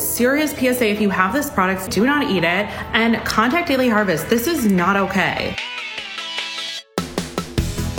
Serious 0.00 0.52
PSA 0.52 0.88
if 0.88 1.00
you 1.00 1.10
have 1.10 1.34
this 1.34 1.50
product, 1.50 1.90
do 1.90 2.06
not 2.06 2.30
eat 2.30 2.42
it 2.42 2.66
and 2.94 3.22
contact 3.26 3.68
Daily 3.68 3.88
Harvest. 3.88 4.30
This 4.30 4.46
is 4.46 4.64
not 4.64 4.96
okay. 4.96 5.54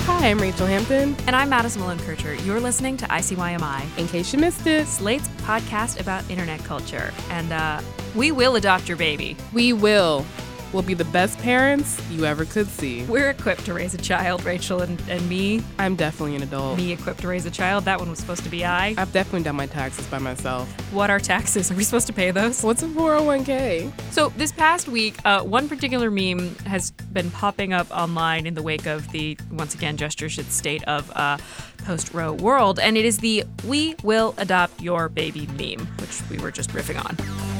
Hi, 0.06 0.29
I'm 0.29 0.40
Rachelle 0.40 0.67
Hampton. 0.67 1.15
And 1.28 1.35
I'm 1.35 1.49
Madison 1.49 1.81
Malone 1.81 1.99
Kircher. 1.99 2.33
You're 2.35 2.60
listening 2.60 2.97
to 2.97 3.06
ICYMI, 3.06 3.97
In 3.99 4.08
case 4.08 4.33
you 4.33 4.40
missed 4.40 4.65
it, 4.65 4.87
Slate's 4.87 5.28
podcast 5.44 5.99
about 5.99 6.28
internet 6.29 6.63
culture. 6.63 7.13
And 7.29 7.53
uh, 7.53 7.81
we 8.15 8.31
will 8.31 8.56
adopt 8.56 8.88
your 8.88 8.97
baby. 8.97 9.38
we 9.54 9.72
will. 9.72 10.26
We'll 10.74 10.83
be 10.83 10.94
the 10.94 11.06
best 11.06 11.38
parents 11.40 12.01
you 12.10 12.26
ever 12.26 12.46
could 12.46 12.67
see. 12.67 13.03
We're 13.03 13.29
equipped 13.29 13.65
to 13.65 13.74
raise 13.74 13.94
a 13.94 13.97
child, 13.97 14.42
Rachelle 14.42 14.81
and, 14.81 15.01
and 15.10 15.28
me. 15.28 15.62
I'm 15.78 15.96
definitely 15.96 16.35
an 16.38 16.44
adult. 16.44 16.77
Me 16.77 16.94
equipped 16.94 17.21
to 17.21 17.27
raise 17.27 17.45
a 17.45 17.52
child. 17.52 17.85
That 17.85 17.99
one 17.99 18.09
was 18.09 18.20
supposed 18.20 18.44
to 18.44 18.49
be 18.49 18.63
I. 18.63 18.95
I've 18.97 19.11
definitely 19.11 19.44
done 19.44 19.57
my 19.57 19.66
taxes 19.66 20.07
by 20.07 20.20
myself. 20.20 20.70
What 20.94 21.09
are 21.09 21.20
taxes? 21.20 21.71
Are 21.71 21.75
we 21.75 21.84
supposed 21.84 22.07
to 22.07 22.13
pay 22.13 22.31
those? 22.31 22.63
What's 22.63 22.84
a 22.84 22.88
401k? 22.88 23.91
So 24.11 24.30
this 24.38 24.52
past 24.52 24.88
week, 24.88 25.16
uh, 25.25 25.44
one 25.44 25.67
particular 25.67 26.09
meme 26.09 26.55
has 26.66 26.91
been 26.91 27.31
popping 27.31 27.73
up 27.73 27.89
online 27.91 28.45
in 28.45 28.53
the 28.53 28.63
wake 28.63 28.85
of 28.85 29.11
the 29.11 29.38
once 29.52 29.75
again 29.75 29.97
gesture 29.97 30.30
should 30.30 30.52
state 30.52 30.83
of 30.85 31.11
uh, 31.16 31.38
post 31.80 32.13
Roe 32.13 32.33
world, 32.33 32.80
and 32.80 32.97
it 32.97 33.05
is 33.05 33.17
the 33.17 33.44
"We 33.66 33.95
will 34.03 34.33
adopt 34.38 34.81
your 34.81 35.09
baby" 35.09 35.47
meme, 35.47 35.85
which 35.99 36.22
we 36.30 36.38
were 36.38 36.52
just 36.52 36.69
riffing 36.72 37.03
on. 37.03 37.50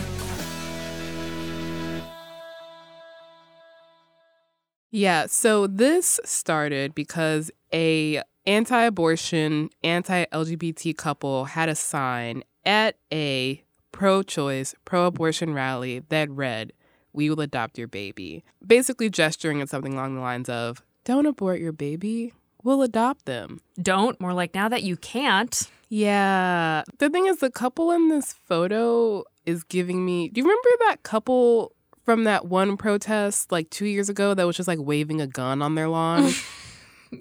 Yeah, 4.91 5.25
so 5.27 5.67
this 5.67 6.19
started 6.25 6.93
because 6.93 7.49
a 7.73 8.21
anti-abortion, 8.45 9.69
anti-LGBT 9.83 10.97
couple 10.97 11.45
had 11.45 11.69
a 11.69 11.75
sign 11.75 12.43
at 12.65 12.97
a 13.11 13.63
pro-choice, 13.91 14.75
pro-abortion 14.83 15.53
rally 15.53 16.03
that 16.09 16.29
read, 16.29 16.73
"We 17.13 17.29
will 17.29 17.39
adopt 17.39 17.77
your 17.77 17.87
baby." 17.87 18.43
Basically 18.65 19.09
gesturing 19.09 19.61
at 19.61 19.70
something 19.70 19.93
along 19.93 20.15
the 20.15 20.21
lines 20.21 20.49
of, 20.49 20.81
"Don't 21.05 21.26
abort 21.26 21.59
your 21.59 21.71
baby. 21.71 22.33
We'll 22.63 22.81
adopt 22.81 23.26
them." 23.26 23.61
Don't 23.81 24.20
more 24.20 24.33
like 24.33 24.53
now 24.53 24.70
that 24.70 24.83
you 24.83 24.98
can't. 24.98 25.70
Yeah. 25.89 26.83
The 26.99 27.09
thing 27.09 27.27
is, 27.27 27.39
the 27.39 27.51
couple 27.51 27.91
in 27.91 28.09
this 28.09 28.33
photo 28.33 29.23
is 29.45 29.63
giving 29.63 30.05
me. 30.05 30.29
Do 30.29 30.39
you 30.39 30.45
remember 30.45 30.70
that 30.87 31.03
couple 31.03 31.73
from 32.04 32.24
that 32.26 32.46
one 32.48 32.77
protest 32.77 33.52
like 33.52 33.70
two 33.70 33.85
years 33.85 34.10
ago 34.10 34.34
that 34.34 34.46
was 34.46 34.55
just 34.55 34.68
like 34.68 34.80
waving 34.80 35.21
a 35.21 35.27
gun 35.27 35.62
on 35.62 35.76
their 35.76 35.88
lawn? 35.88 36.32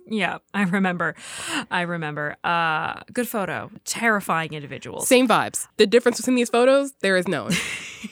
Yeah, 0.07 0.39
I 0.55 0.63
remember. 0.63 1.17
I 1.69 1.81
remember. 1.81 2.37
Uh, 2.45 3.01
good 3.13 3.27
photo. 3.27 3.73
Terrifying 3.85 4.53
individuals. 4.53 5.09
Same 5.09 5.27
vibes. 5.27 5.67
The 5.79 5.87
difference 5.87 6.19
between 6.19 6.37
these 6.37 6.49
photos, 6.49 6.93
there 7.01 7.17
is 7.17 7.27
no. 7.27 7.49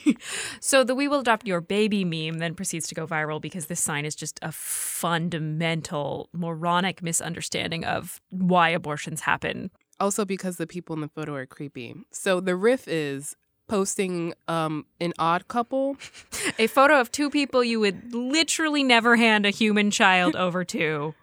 So 0.59 0.83
the 0.83 0.93
"We 0.93 1.07
will 1.07 1.21
adopt 1.21 1.47
your 1.47 1.61
baby" 1.61 2.03
meme 2.03 2.39
then 2.39 2.53
proceeds 2.53 2.85
to 2.89 2.95
go 2.95 3.07
viral 3.07 3.39
because 3.41 3.67
this 3.67 3.79
sign 3.79 4.03
is 4.03 4.13
just 4.13 4.39
a 4.41 4.51
fundamental 4.51 6.29
moronic 6.33 7.01
misunderstanding 7.01 7.85
of 7.85 8.19
why 8.29 8.69
abortions 8.69 9.21
happen. 9.21 9.71
also, 10.01 10.25
because 10.25 10.57
the 10.57 10.67
people 10.67 10.93
in 10.95 11.01
the 11.01 11.07
photo 11.07 11.33
are 11.33 11.45
creepy. 11.45 11.95
So 12.11 12.41
the 12.41 12.55
riff 12.57 12.87
is 12.89 13.35
posting 13.69 14.33
um, 14.49 14.85
an 14.99 15.13
odd 15.17 15.47
couple. 15.47 15.95
A 16.59 16.67
photo 16.67 16.99
of 16.99 17.11
two 17.11 17.29
people 17.29 17.63
you 17.63 17.79
would 17.79 18.13
literally 18.13 18.83
never 18.83 19.15
hand 19.15 19.45
a 19.45 19.49
human 19.51 19.91
child 19.91 20.35
over 20.45 20.65
to. 20.65 21.13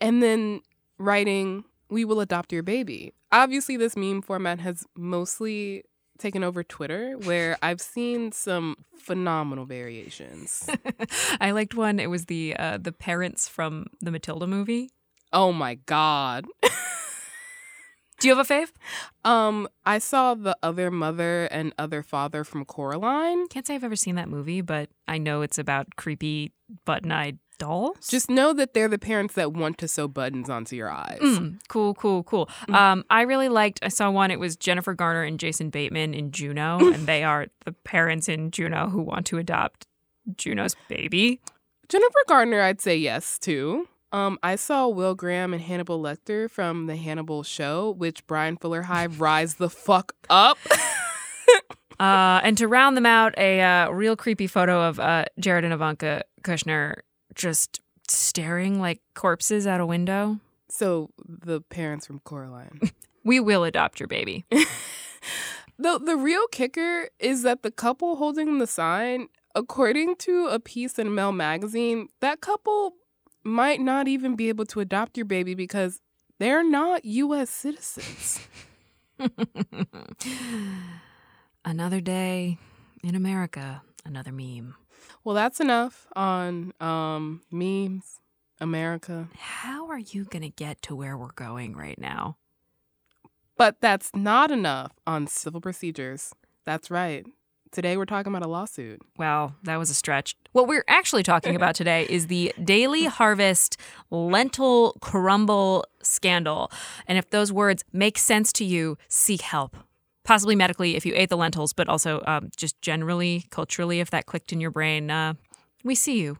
and 0.00 0.22
then 0.22 0.60
writing 0.98 1.64
we 1.90 2.04
will 2.04 2.20
adopt 2.20 2.52
your 2.52 2.62
baby 2.62 3.12
obviously 3.32 3.76
this 3.76 3.96
meme 3.96 4.22
format 4.22 4.60
has 4.60 4.84
mostly 4.96 5.82
taken 6.18 6.44
over 6.44 6.62
twitter 6.62 7.14
where 7.24 7.56
i've 7.62 7.80
seen 7.80 8.30
some 8.30 8.76
phenomenal 8.96 9.64
variations 9.64 10.68
I 11.40 11.50
liked 11.50 11.74
one. 11.74 11.98
It 11.98 12.08
was 12.10 12.26
the 12.26 12.54
uh, 12.56 12.78
the 12.78 12.92
parents 12.92 13.48
from 13.48 13.86
the 14.00 14.10
Matilda 14.12 14.46
movie. 14.46 14.90
oh 15.32 15.52
my 15.52 15.74
god 15.86 16.46
Do 18.24 18.28
you 18.30 18.36
have 18.36 18.50
a 18.50 18.54
fave? 18.54 18.70
um 19.24 19.68
i 19.84 19.98
saw 19.98 20.34
the 20.34 20.56
other 20.62 20.90
mother 20.90 21.44
and 21.46 21.74
other 21.78 22.02
father 22.02 22.42
from 22.42 22.64
coraline 22.64 23.46
Can't 23.48 23.66
say 23.66 23.74
I've 23.74 23.84
ever 23.84 23.96
seen 23.96 24.14
that 24.14 24.28
movie, 24.30 24.62
but 24.62 24.88
I 25.06 25.18
know 25.18 25.42
it's 25.42 25.58
about 25.58 25.96
creepy 25.96 26.52
button-eyed 26.86 27.38
dolls. 27.58 28.08
just 28.08 28.30
know 28.30 28.52
that 28.54 28.72
they're 28.72 28.88
the 28.88 28.98
parents 28.98 29.34
that 29.34 29.52
want 29.52 29.76
to 29.78 29.88
sew 29.88 30.08
buttons 30.08 30.48
onto 30.48 30.74
your 30.74 30.90
eyes 30.90 31.20
Mm, 31.20 31.58
cool, 31.68 31.92
cool, 31.94 32.22
cool. 32.22 32.48
Um, 32.72 33.04
I 33.10 33.22
really 33.22 33.48
liked. 33.50 33.78
I 33.82 33.88
saw 33.88 34.10
one. 34.10 34.30
It 34.30 34.40
was 34.40 34.56
Jennifer 34.56 34.94
Garner 34.94 35.22
and 35.22 35.38
Jason 35.38 35.68
Bateman 35.70 36.14
in 36.14 36.30
Juno, 36.32 36.78
and 36.94 37.06
they 37.06 37.22
are 37.24 37.46
the 37.66 37.72
parents 37.72 38.28
in 38.28 38.50
Juno 38.50 38.88
who 38.88 39.02
want 39.02 39.26
to 39.26 39.38
adopt 39.38 39.86
Juno's 40.36 40.74
baby. 40.88 41.40
jennifer 41.88 42.24
Garner, 42.26 42.62
i'd 42.62 42.80
say 42.80 42.96
yes 42.96 43.38
to 43.40 43.86
um, 44.14 44.38
I 44.42 44.56
saw 44.56 44.86
Will 44.88 45.14
Graham 45.14 45.52
and 45.52 45.62
Hannibal 45.62 46.00
Lecter 46.00 46.48
from 46.48 46.86
the 46.86 46.96
Hannibal 46.96 47.42
show, 47.42 47.90
which 47.90 48.26
Bryan 48.26 48.56
Fuller 48.56 48.82
High 48.82 49.06
rise 49.06 49.54
the 49.54 49.68
fuck 49.68 50.14
up. 50.30 50.58
Uh, 52.00 52.40
and 52.42 52.58
to 52.58 52.66
round 52.66 52.96
them 52.96 53.06
out, 53.06 53.34
a 53.38 53.60
uh, 53.60 53.88
real 53.90 54.16
creepy 54.16 54.46
photo 54.46 54.82
of 54.82 54.98
uh, 54.98 55.24
Jared 55.38 55.64
and 55.64 55.72
Ivanka 55.72 56.24
Kushner 56.42 56.96
just 57.34 57.80
staring 58.08 58.80
like 58.80 59.00
corpses 59.14 59.66
out 59.66 59.80
a 59.80 59.86
window. 59.86 60.40
So 60.68 61.10
the 61.24 61.60
parents 61.60 62.06
from 62.06 62.20
Coraline. 62.20 62.80
We 63.26 63.40
will 63.40 63.64
adopt 63.64 64.00
your 64.00 64.06
baby. 64.06 64.44
the 64.50 65.98
the 65.98 66.14
real 66.14 66.46
kicker 66.48 67.08
is 67.18 67.40
that 67.40 67.62
the 67.62 67.70
couple 67.70 68.16
holding 68.16 68.58
the 68.58 68.66
sign, 68.66 69.28
according 69.54 70.16
to 70.16 70.48
a 70.48 70.60
piece 70.60 70.98
in 70.98 71.14
Mel 71.14 71.32
magazine, 71.32 72.08
that 72.20 72.42
couple 72.42 72.96
might 73.44 73.80
not 73.80 74.08
even 74.08 74.34
be 74.36 74.48
able 74.48 74.66
to 74.66 74.80
adopt 74.80 75.16
your 75.16 75.26
baby 75.26 75.54
because 75.54 76.00
they're 76.38 76.68
not 76.68 77.04
US 77.04 77.50
citizens. 77.50 78.40
another 81.64 82.00
day 82.00 82.58
in 83.02 83.14
America, 83.14 83.82
another 84.04 84.32
meme. 84.32 84.74
well, 85.22 85.34
that's 85.34 85.60
enough 85.60 86.06
on 86.16 86.72
um 86.80 87.42
memes, 87.50 88.20
America. 88.60 89.28
How 89.36 89.88
are 89.88 89.98
you 89.98 90.24
going 90.24 90.42
to 90.42 90.50
get 90.50 90.82
to 90.82 90.96
where 90.96 91.16
we're 91.16 91.32
going 91.32 91.76
right 91.76 91.98
now? 91.98 92.36
But 93.56 93.80
that's 93.80 94.10
not 94.14 94.50
enough 94.50 94.92
on 95.06 95.26
civil 95.26 95.60
procedures. 95.60 96.32
That's 96.64 96.90
right. 96.90 97.24
Today 97.74 97.96
we're 97.96 98.04
talking 98.04 98.32
about 98.32 98.46
a 98.46 98.48
lawsuit. 98.48 99.02
Wow, 99.18 99.54
that 99.64 99.80
was 99.80 99.90
a 99.90 99.94
stretch. 99.94 100.36
What 100.52 100.68
we're 100.68 100.84
actually 100.86 101.24
talking 101.24 101.56
about 101.56 101.74
today 101.74 102.06
is 102.08 102.28
the 102.28 102.54
Daily 102.62 103.04
Harvest 103.06 103.76
lentil 104.12 104.92
crumble 105.00 105.84
scandal. 106.00 106.70
And 107.08 107.18
if 107.18 107.30
those 107.30 107.50
words 107.50 107.84
make 107.92 108.16
sense 108.16 108.52
to 108.52 108.64
you, 108.64 108.96
seek 109.08 109.40
help. 109.40 109.76
Possibly 110.22 110.54
medically 110.54 110.94
if 110.94 111.04
you 111.04 111.14
ate 111.16 111.30
the 111.30 111.36
lentils, 111.36 111.72
but 111.72 111.88
also 111.88 112.22
um, 112.28 112.52
just 112.56 112.80
generally, 112.80 113.46
culturally, 113.50 113.98
if 113.98 114.08
that 114.10 114.26
clicked 114.26 114.52
in 114.52 114.60
your 114.60 114.70
brain. 114.70 115.10
Uh, 115.10 115.34
we 115.82 115.96
see 115.96 116.20
you. 116.20 116.38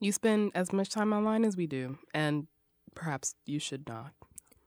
You 0.00 0.12
spend 0.12 0.50
as 0.54 0.72
much 0.72 0.88
time 0.88 1.12
online 1.12 1.44
as 1.44 1.58
we 1.58 1.66
do, 1.66 1.98
and 2.14 2.46
perhaps 2.94 3.34
you 3.44 3.58
should 3.58 3.86
not. 3.86 4.12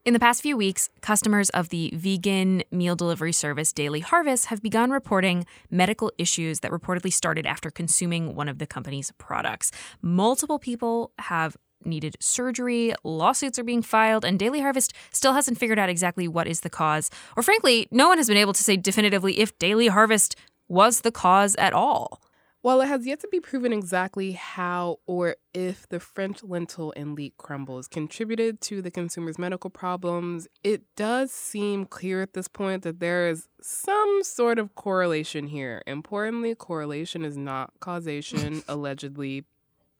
In 0.04 0.12
the 0.12 0.20
past 0.20 0.42
few 0.42 0.54
weeks, 0.54 0.90
customers 1.00 1.48
of 1.50 1.70
the 1.70 1.90
vegan 1.94 2.62
meal 2.70 2.94
delivery 2.94 3.32
service 3.32 3.72
Daily 3.72 4.00
Harvest 4.00 4.46
have 4.46 4.60
begun 4.60 4.90
reporting 4.90 5.46
medical 5.70 6.12
issues 6.18 6.60
that 6.60 6.70
reportedly 6.70 7.10
started 7.10 7.46
after 7.46 7.70
consuming 7.70 8.34
one 8.34 8.46
of 8.46 8.58
the 8.58 8.66
company's 8.66 9.12
products. 9.16 9.72
Multiple 10.02 10.58
people 10.58 11.12
have 11.18 11.56
needed 11.86 12.16
surgery, 12.20 12.92
lawsuits 13.02 13.58
are 13.58 13.64
being 13.64 13.80
filed, 13.80 14.26
and 14.26 14.38
Daily 14.38 14.60
Harvest 14.60 14.92
still 15.10 15.32
hasn't 15.32 15.56
figured 15.56 15.78
out 15.78 15.88
exactly 15.88 16.28
what 16.28 16.46
is 16.46 16.60
the 16.60 16.68
cause. 16.68 17.10
Or 17.34 17.42
frankly, 17.42 17.88
no 17.90 18.06
one 18.06 18.18
has 18.18 18.28
been 18.28 18.36
able 18.36 18.52
to 18.52 18.62
say 18.62 18.76
definitively 18.76 19.38
if 19.40 19.58
Daily 19.58 19.86
Harvest 19.86 20.36
was 20.68 21.00
the 21.00 21.12
cause 21.12 21.54
at 21.56 21.72
all. 21.72 22.20
While 22.64 22.80
it 22.80 22.86
has 22.86 23.06
yet 23.06 23.20
to 23.20 23.28
be 23.28 23.40
proven 23.40 23.74
exactly 23.74 24.32
how 24.32 25.00
or 25.06 25.36
if 25.52 25.86
the 25.86 26.00
French 26.00 26.42
lentil 26.42 26.94
and 26.96 27.14
leek 27.14 27.36
crumbles 27.36 27.86
contributed 27.86 28.62
to 28.62 28.80
the 28.80 28.90
consumer's 28.90 29.38
medical 29.38 29.68
problems, 29.68 30.48
it 30.62 30.82
does 30.96 31.30
seem 31.30 31.84
clear 31.84 32.22
at 32.22 32.32
this 32.32 32.48
point 32.48 32.82
that 32.84 33.00
there 33.00 33.28
is 33.28 33.48
some 33.60 34.22
sort 34.22 34.58
of 34.58 34.74
correlation 34.76 35.48
here. 35.48 35.82
Importantly, 35.86 36.54
correlation 36.54 37.22
is 37.22 37.36
not 37.36 37.74
causation. 37.80 38.62
Allegedly, 38.68 39.44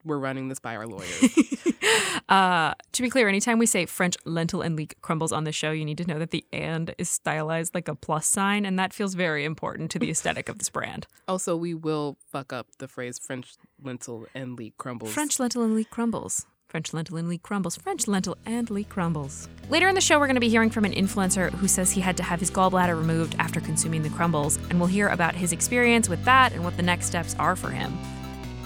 we're 0.03 0.17
running 0.17 0.49
this 0.49 0.59
by 0.59 0.75
our 0.75 0.87
lawyers. 0.87 1.39
Uh, 2.29 2.73
to 2.93 3.03
be 3.03 3.11
clear, 3.11 3.29
anytime 3.29 3.59
we 3.59 3.67
say 3.67 3.85
French 3.85 4.17
lentil 4.25 4.63
and 4.63 4.77
leek 4.77 4.97
crumbles 5.03 5.31
on 5.31 5.45
the 5.45 5.53
show, 5.53 5.73
you 5.73 5.85
need 5.85 5.99
to 5.99 6.07
know 6.07 6.19
that 6.19 6.31
the 6.31 6.45
and 6.53 6.95
is 6.97 7.11
stylized 7.11 7.75
like 7.75 7.87
a 7.87 7.95
plus 7.95 8.27
sign, 8.27 8.65
and 8.65 8.79
that 8.79 8.95
feels 8.95 9.15
very 9.15 9.45
important 9.45 9.91
to 9.91 9.99
the 9.99 10.11
aesthetic 10.11 10.49
of 10.49 10.59
this 10.59 10.71
brand. 10.71 11.07
also, 11.29 11.55
we 11.55 11.75
will 11.75 12.17
fuck 12.33 12.53
up 12.53 12.69
the 12.79 12.89
phrase 12.89 13.19
French 13.19 13.55
lentil 13.83 14.27
and 14.35 14.57
leek 14.59 14.77
crumbles. 14.79 15.13
French 15.13 15.39
lentil 15.39 15.63
and 15.63 15.75
leek 15.75 15.91
crumbles. 15.91 16.47
French 16.67 16.93
lentil 16.93 17.17
and 17.19 17.29
leek 17.29 17.43
crumbles. 17.43 17.77
French 17.77 18.09
lentil 18.09 18.37
and 18.47 18.71
leek 18.71 18.89
crumbles. 18.89 19.49
Later 19.69 19.89
in 19.89 19.95
the 19.95 20.01
show, 20.01 20.19
we're 20.19 20.27
going 20.27 20.35
to 20.35 20.41
be 20.41 20.49
hearing 20.49 20.71
from 20.71 20.85
an 20.85 20.93
influencer 20.93 21.53
who 21.53 21.69
says 21.69 21.93
he 21.93 22.01
had 22.01 22.17
to 22.17 22.23
have 22.23 22.41
his 22.41 22.51
gallbladder 22.51 22.97
removed 22.99 23.37
after 23.39 23.61
consuming 23.61 24.03
the 24.03 24.11
crumbles, 24.11 24.57
and 24.71 24.81
we'll 24.81 24.89
hear 24.89 25.09
about 25.09 25.35
his 25.35 25.53
experience 25.53 26.09
with 26.09 26.25
that 26.25 26.53
and 26.53 26.65
what 26.65 26.77
the 26.77 26.83
next 26.83 27.07
steps 27.07 27.37
are 27.39 27.55
for 27.55 27.71
him. 27.71 27.97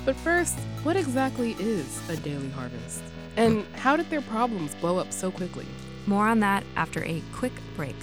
But 0.08 0.16
first, 0.16 0.58
what 0.84 0.96
exactly 0.96 1.54
is 1.58 2.00
a 2.08 2.16
daily 2.16 2.48
harvest? 2.48 3.02
And 3.36 3.66
how 3.74 3.94
did 3.94 4.08
their 4.08 4.22
problems 4.22 4.74
blow 4.76 4.96
up 4.96 5.12
so 5.12 5.30
quickly? 5.30 5.66
More 6.06 6.26
on 6.26 6.40
that 6.40 6.64
after 6.76 7.04
a 7.04 7.22
quick 7.34 7.52
break. 7.76 7.94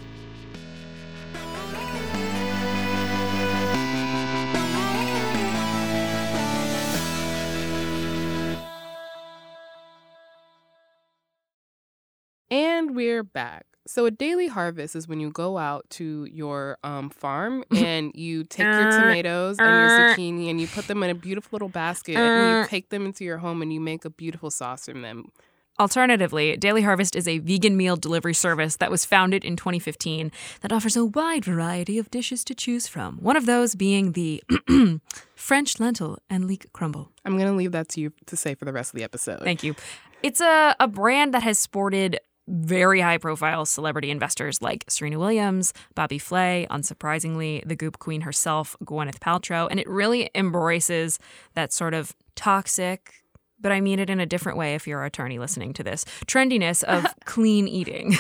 And 12.51 12.96
we're 12.96 13.24
back. 13.24 13.66
So 13.88 14.06
a 14.06 14.12
daily 14.12 14.48
harvest 14.48 14.96
is 14.96 15.08
when 15.08 15.20
you 15.20 15.30
go 15.30 15.58
out 15.58 15.88
to 15.92 16.26
your 16.26 16.78
um, 16.84 17.10
farm 17.10 17.64
and 17.76 18.12
you 18.16 18.44
take 18.44 18.66
your 18.66 18.90
uh, 18.90 19.02
tomatoes 19.02 19.58
and 19.60 19.68
your 19.68 19.86
uh. 19.86 20.16
zucchini 20.16 20.50
and 20.50 20.60
you 20.60 20.68
put 20.68 20.88
them 20.88 21.04
in 21.04 21.12
a 21.12 21.16
beautiful 21.16 21.50
little 21.52 21.70
basket 21.70 22.18
and 22.18 22.50
you 22.50 22.58
uh. 22.58 22.68
take 22.68 22.90
them 22.90 23.06
into 23.06 23.24
your 23.24 23.38
home 23.38 23.62
and 23.62 23.72
you 23.72 23.80
make 23.80 24.04
a 24.06 24.10
beautiful 24.10 24.50
sauce 24.50 24.86
from 24.86 25.02
them. 25.02 25.32
Alternatively, 25.78 26.56
Daily 26.56 26.84
Harvest 26.84 27.18
is 27.18 27.28
a 27.28 27.40
vegan 27.40 27.76
meal 27.76 27.98
delivery 27.98 28.34
service 28.34 28.78
that 28.78 28.90
was 28.90 29.04
founded 29.04 29.44
in 29.44 29.58
2015 29.58 30.32
that 30.62 30.72
offers 30.72 30.96
a 30.96 31.04
wide 31.04 31.44
variety 31.44 32.00
of 32.00 32.10
dishes 32.10 32.46
to 32.46 32.56
choose 32.56 32.88
from. 32.88 33.18
One 33.18 33.36
of 33.36 33.46
those 33.46 33.76
being 33.76 34.14
the 34.14 34.42
French 35.36 35.78
lentil 35.82 36.18
and 36.30 36.46
leek 36.48 36.72
crumble. 36.72 37.12
I'm 37.26 37.38
going 37.38 37.50
to 37.50 37.58
leave 37.58 37.74
that 37.74 37.90
to 37.90 38.02
you 38.02 38.14
to 38.28 38.38
say 38.38 38.56
for 38.56 38.64
the 38.64 38.72
rest 38.72 38.94
of 38.94 38.98
the 38.98 39.04
episode. 39.04 39.42
Thank 39.42 39.64
you. 39.64 39.76
It's 40.24 40.40
a, 40.40 40.78
a 40.80 40.88
brand 40.88 41.34
that 41.34 41.44
has 41.44 41.60
sported 41.60 42.22
very 42.48 43.02
high 43.02 43.18
profile 43.18 43.66
celebrity 43.66 44.12
investors 44.12 44.62
like 44.62 44.86
Serena 44.88 45.20
Williams, 45.20 45.74
Bobby 45.96 46.20
Flay, 46.20 46.68
unsurprisingly, 46.70 47.68
the 47.68 47.76
Goop 47.76 48.00
Queen 48.00 48.22
herself, 48.22 48.76
Gwyneth 48.84 49.20
Paltrow, 49.20 49.68
and 49.70 49.80
it 49.80 49.90
really 49.90 50.30
embraces 50.36 51.20
that 51.54 51.74
sort 51.74 51.94
of 51.94 52.16
toxic, 52.36 53.14
but 53.60 53.72
I 53.72 53.82
mean 53.82 54.00
it 54.00 54.10
in 54.10 54.20
a 54.20 54.26
different 54.26 54.58
way 54.58 54.76
if 54.76 54.88
you're 54.88 55.02
an 55.02 55.08
attorney 55.08 55.40
listening 55.40 55.74
to 55.74 55.84
this, 55.84 56.06
trendiness 56.28 56.84
of 56.84 57.06
clean 57.26 57.68
eating. 57.68 58.16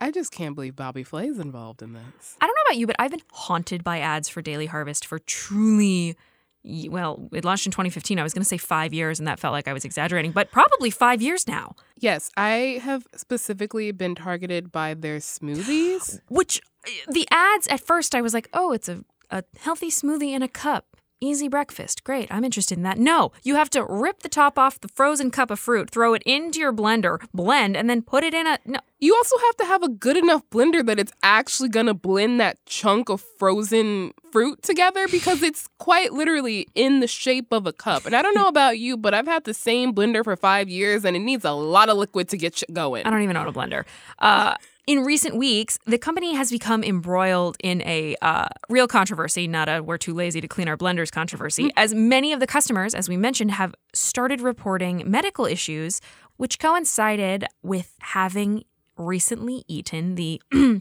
I 0.00 0.12
just 0.12 0.30
can't 0.30 0.54
believe 0.54 0.76
Bobby 0.76 1.02
Flay 1.02 1.26
is 1.26 1.38
involved 1.38 1.82
in 1.82 1.92
this. 1.92 2.36
I 2.40 2.46
don't 2.46 2.54
know 2.54 2.62
about 2.68 2.78
you, 2.78 2.86
but 2.86 2.96
I've 2.98 3.10
been 3.10 3.22
haunted 3.32 3.82
by 3.82 3.98
ads 3.98 4.28
for 4.28 4.40
Daily 4.40 4.66
Harvest 4.66 5.04
for 5.04 5.18
truly 5.18 6.16
well, 6.64 7.28
it 7.32 7.44
launched 7.44 7.66
in 7.66 7.72
2015. 7.72 8.18
I 8.18 8.22
was 8.22 8.34
going 8.34 8.42
to 8.42 8.48
say 8.48 8.58
five 8.58 8.92
years, 8.92 9.18
and 9.18 9.26
that 9.26 9.38
felt 9.38 9.52
like 9.52 9.68
I 9.68 9.72
was 9.72 9.84
exaggerating, 9.84 10.32
but 10.32 10.50
probably 10.50 10.90
five 10.90 11.22
years 11.22 11.46
now. 11.46 11.74
Yes, 11.96 12.30
I 12.36 12.80
have 12.82 13.06
specifically 13.14 13.92
been 13.92 14.14
targeted 14.14 14.70
by 14.72 14.94
their 14.94 15.18
smoothies. 15.18 16.20
Which 16.28 16.60
eh, 16.86 16.90
the 17.08 17.26
ads 17.30 17.68
at 17.68 17.80
first, 17.80 18.14
I 18.14 18.20
was 18.20 18.34
like, 18.34 18.48
oh, 18.52 18.72
it's 18.72 18.88
a, 18.88 19.04
a 19.30 19.44
healthy 19.60 19.90
smoothie 19.90 20.32
in 20.32 20.42
a 20.42 20.48
cup. 20.48 20.96
Easy 21.20 21.48
breakfast. 21.48 22.04
Great. 22.04 22.28
I'm 22.30 22.44
interested 22.44 22.78
in 22.78 22.84
that. 22.84 22.96
No, 22.96 23.32
you 23.42 23.56
have 23.56 23.70
to 23.70 23.84
rip 23.84 24.20
the 24.20 24.28
top 24.28 24.56
off 24.56 24.80
the 24.80 24.86
frozen 24.86 25.32
cup 25.32 25.50
of 25.50 25.58
fruit, 25.58 25.90
throw 25.90 26.14
it 26.14 26.22
into 26.24 26.60
your 26.60 26.72
blender, 26.72 27.20
blend, 27.34 27.76
and 27.76 27.90
then 27.90 28.02
put 28.02 28.22
it 28.22 28.34
in 28.34 28.46
a. 28.46 28.58
No. 28.64 28.78
You 29.00 29.14
also 29.14 29.36
have 29.38 29.56
to 29.56 29.64
have 29.64 29.82
a 29.82 29.88
good 29.88 30.16
enough 30.16 30.48
blender 30.50 30.84
that 30.86 30.98
it's 30.98 31.12
actually 31.22 31.68
going 31.70 31.86
to 31.86 31.94
blend 31.94 32.40
that 32.40 32.64
chunk 32.66 33.08
of 33.08 33.20
frozen 33.38 34.12
fruit 34.32 34.62
together 34.62 35.06
because 35.08 35.42
it's 35.42 35.68
quite 35.78 36.12
literally 36.12 36.66
in 36.74 37.00
the 37.00 37.06
shape 37.06 37.52
of 37.52 37.66
a 37.66 37.72
cup. 37.72 38.06
And 38.06 38.14
I 38.14 38.22
don't 38.22 38.34
know 38.34 38.48
about 38.48 38.78
you, 38.78 38.96
but 38.96 39.14
I've 39.14 39.26
had 39.26 39.44
the 39.44 39.54
same 39.54 39.94
blender 39.94 40.22
for 40.24 40.36
five 40.36 40.68
years 40.68 41.04
and 41.04 41.16
it 41.16 41.20
needs 41.20 41.44
a 41.44 41.52
lot 41.52 41.88
of 41.88 41.96
liquid 41.96 42.28
to 42.30 42.36
get 42.36 42.62
going. 42.72 43.06
I 43.06 43.10
don't 43.10 43.22
even 43.22 43.36
own 43.36 43.46
a 43.46 43.52
blender. 43.52 43.84
Uh, 44.18 44.56
in 44.88 45.04
recent 45.04 45.36
weeks, 45.36 45.78
the 45.84 45.98
company 45.98 46.34
has 46.34 46.50
become 46.50 46.82
embroiled 46.82 47.58
in 47.62 47.82
a 47.82 48.16
uh, 48.22 48.48
real 48.70 48.88
controversy, 48.88 49.46
not 49.46 49.68
a 49.68 49.82
we're 49.82 49.98
too 49.98 50.14
lazy 50.14 50.40
to 50.40 50.48
clean 50.48 50.66
our 50.66 50.78
blenders 50.78 51.12
controversy, 51.12 51.64
mm-hmm. 51.64 51.78
as 51.78 51.92
many 51.92 52.32
of 52.32 52.40
the 52.40 52.46
customers, 52.46 52.94
as 52.94 53.06
we 53.06 53.14
mentioned, 53.14 53.50
have 53.50 53.74
started 53.92 54.40
reporting 54.40 55.02
medical 55.04 55.44
issues, 55.44 56.00
which 56.38 56.58
coincided 56.58 57.44
with 57.62 57.94
having 58.00 58.64
recently 58.96 59.62
eaten 59.68 60.14
the 60.14 60.40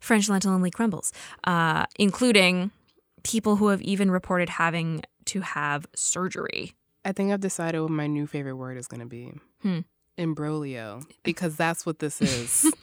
French 0.00 0.28
lentil 0.28 0.54
and 0.54 0.62
leek 0.62 0.74
crumbles, 0.74 1.12
uh, 1.42 1.84
including 1.98 2.70
people 3.24 3.56
who 3.56 3.68
have 3.68 3.82
even 3.82 4.08
reported 4.08 4.50
having 4.50 5.02
to 5.24 5.40
have 5.40 5.84
surgery. 5.96 6.74
I 7.04 7.10
think 7.10 7.32
I've 7.32 7.40
decided 7.40 7.80
what 7.80 7.90
my 7.90 8.06
new 8.06 8.28
favorite 8.28 8.54
word 8.54 8.78
is 8.78 8.86
going 8.86 9.00
to 9.00 9.06
be. 9.06 9.32
Hmm 9.62 9.80
imbroglio 10.18 11.02
because 11.22 11.56
that's 11.56 11.86
what 11.86 12.00
this 12.00 12.20
is. 12.20 12.70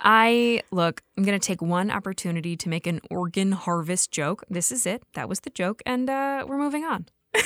I 0.00 0.62
look, 0.70 1.02
I'm 1.16 1.24
going 1.24 1.38
to 1.38 1.44
take 1.44 1.60
one 1.60 1.90
opportunity 1.90 2.56
to 2.56 2.68
make 2.68 2.86
an 2.86 3.00
organ 3.10 3.52
harvest 3.52 4.10
joke. 4.10 4.44
This 4.48 4.70
is 4.72 4.86
it. 4.86 5.02
That 5.14 5.28
was 5.28 5.40
the 5.40 5.50
joke 5.50 5.82
and 5.84 6.08
uh, 6.08 6.44
we're 6.48 6.58
moving 6.58 6.84
on. 6.84 7.06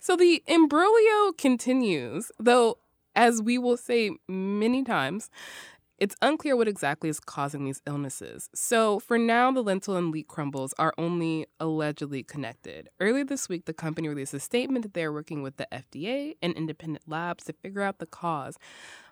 so 0.00 0.16
the 0.16 0.42
imbroglio 0.46 1.36
continues, 1.36 2.30
though 2.38 2.78
as 3.14 3.42
we 3.42 3.58
will 3.58 3.76
say 3.76 4.12
many 4.28 4.84
times, 4.84 5.28
it's 5.98 6.16
unclear 6.22 6.56
what 6.56 6.68
exactly 6.68 7.08
is 7.08 7.20
causing 7.20 7.64
these 7.64 7.82
illnesses. 7.86 8.48
So, 8.54 9.00
for 9.00 9.18
now, 9.18 9.50
the 9.50 9.62
lentil 9.62 9.96
and 9.96 10.10
leek 10.10 10.28
crumbles 10.28 10.72
are 10.78 10.94
only 10.96 11.46
allegedly 11.58 12.22
connected. 12.22 12.88
Earlier 13.00 13.24
this 13.24 13.48
week, 13.48 13.64
the 13.64 13.74
company 13.74 14.08
released 14.08 14.34
a 14.34 14.40
statement 14.40 14.82
that 14.84 14.94
they're 14.94 15.12
working 15.12 15.42
with 15.42 15.56
the 15.56 15.66
FDA 15.72 16.36
and 16.40 16.54
independent 16.54 17.04
labs 17.08 17.44
to 17.44 17.52
figure 17.52 17.82
out 17.82 17.98
the 17.98 18.06
cause. 18.06 18.58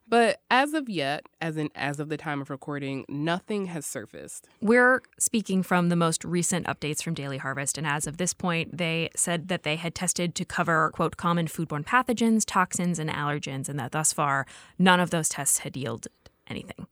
But 0.08 0.40
as 0.52 0.72
of 0.72 0.88
yet, 0.88 1.26
as 1.40 1.56
in 1.56 1.70
as 1.74 1.98
of 1.98 2.08
the 2.08 2.16
time 2.16 2.40
of 2.40 2.48
recording, 2.48 3.04
nothing 3.08 3.66
has 3.66 3.84
surfaced. 3.84 4.46
We're 4.60 5.02
speaking 5.18 5.64
from 5.64 5.88
the 5.88 5.96
most 5.96 6.24
recent 6.24 6.66
updates 6.66 7.02
from 7.02 7.14
Daily 7.14 7.38
Harvest, 7.38 7.76
and 7.76 7.86
as 7.86 8.06
of 8.06 8.16
this 8.16 8.32
point, 8.32 8.78
they 8.78 9.10
said 9.16 9.48
that 9.48 9.64
they 9.64 9.74
had 9.74 9.96
tested 9.96 10.36
to 10.36 10.44
cover 10.44 10.90
quote 10.92 11.16
common 11.16 11.48
foodborne 11.48 11.84
pathogens, 11.84 12.44
toxins, 12.46 13.00
and 13.00 13.10
allergens, 13.10 13.68
and 13.68 13.80
that 13.80 13.90
thus 13.90 14.12
far 14.12 14.46
none 14.78 15.00
of 15.00 15.10
those 15.10 15.28
tests 15.28 15.58
had 15.58 15.76
yielded 15.76 16.12
anything. 16.48 16.86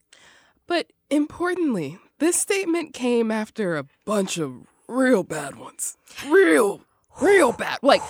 But 0.67 0.91
importantly, 1.09 1.99
this 2.19 2.35
statement 2.35 2.93
came 2.93 3.31
after 3.31 3.77
a 3.77 3.85
bunch 4.05 4.37
of 4.37 4.67
real 4.87 5.23
bad 5.23 5.57
ones. 5.57 5.97
Real, 6.27 6.81
real 7.21 7.51
bad. 7.51 7.79
Like, 7.81 8.01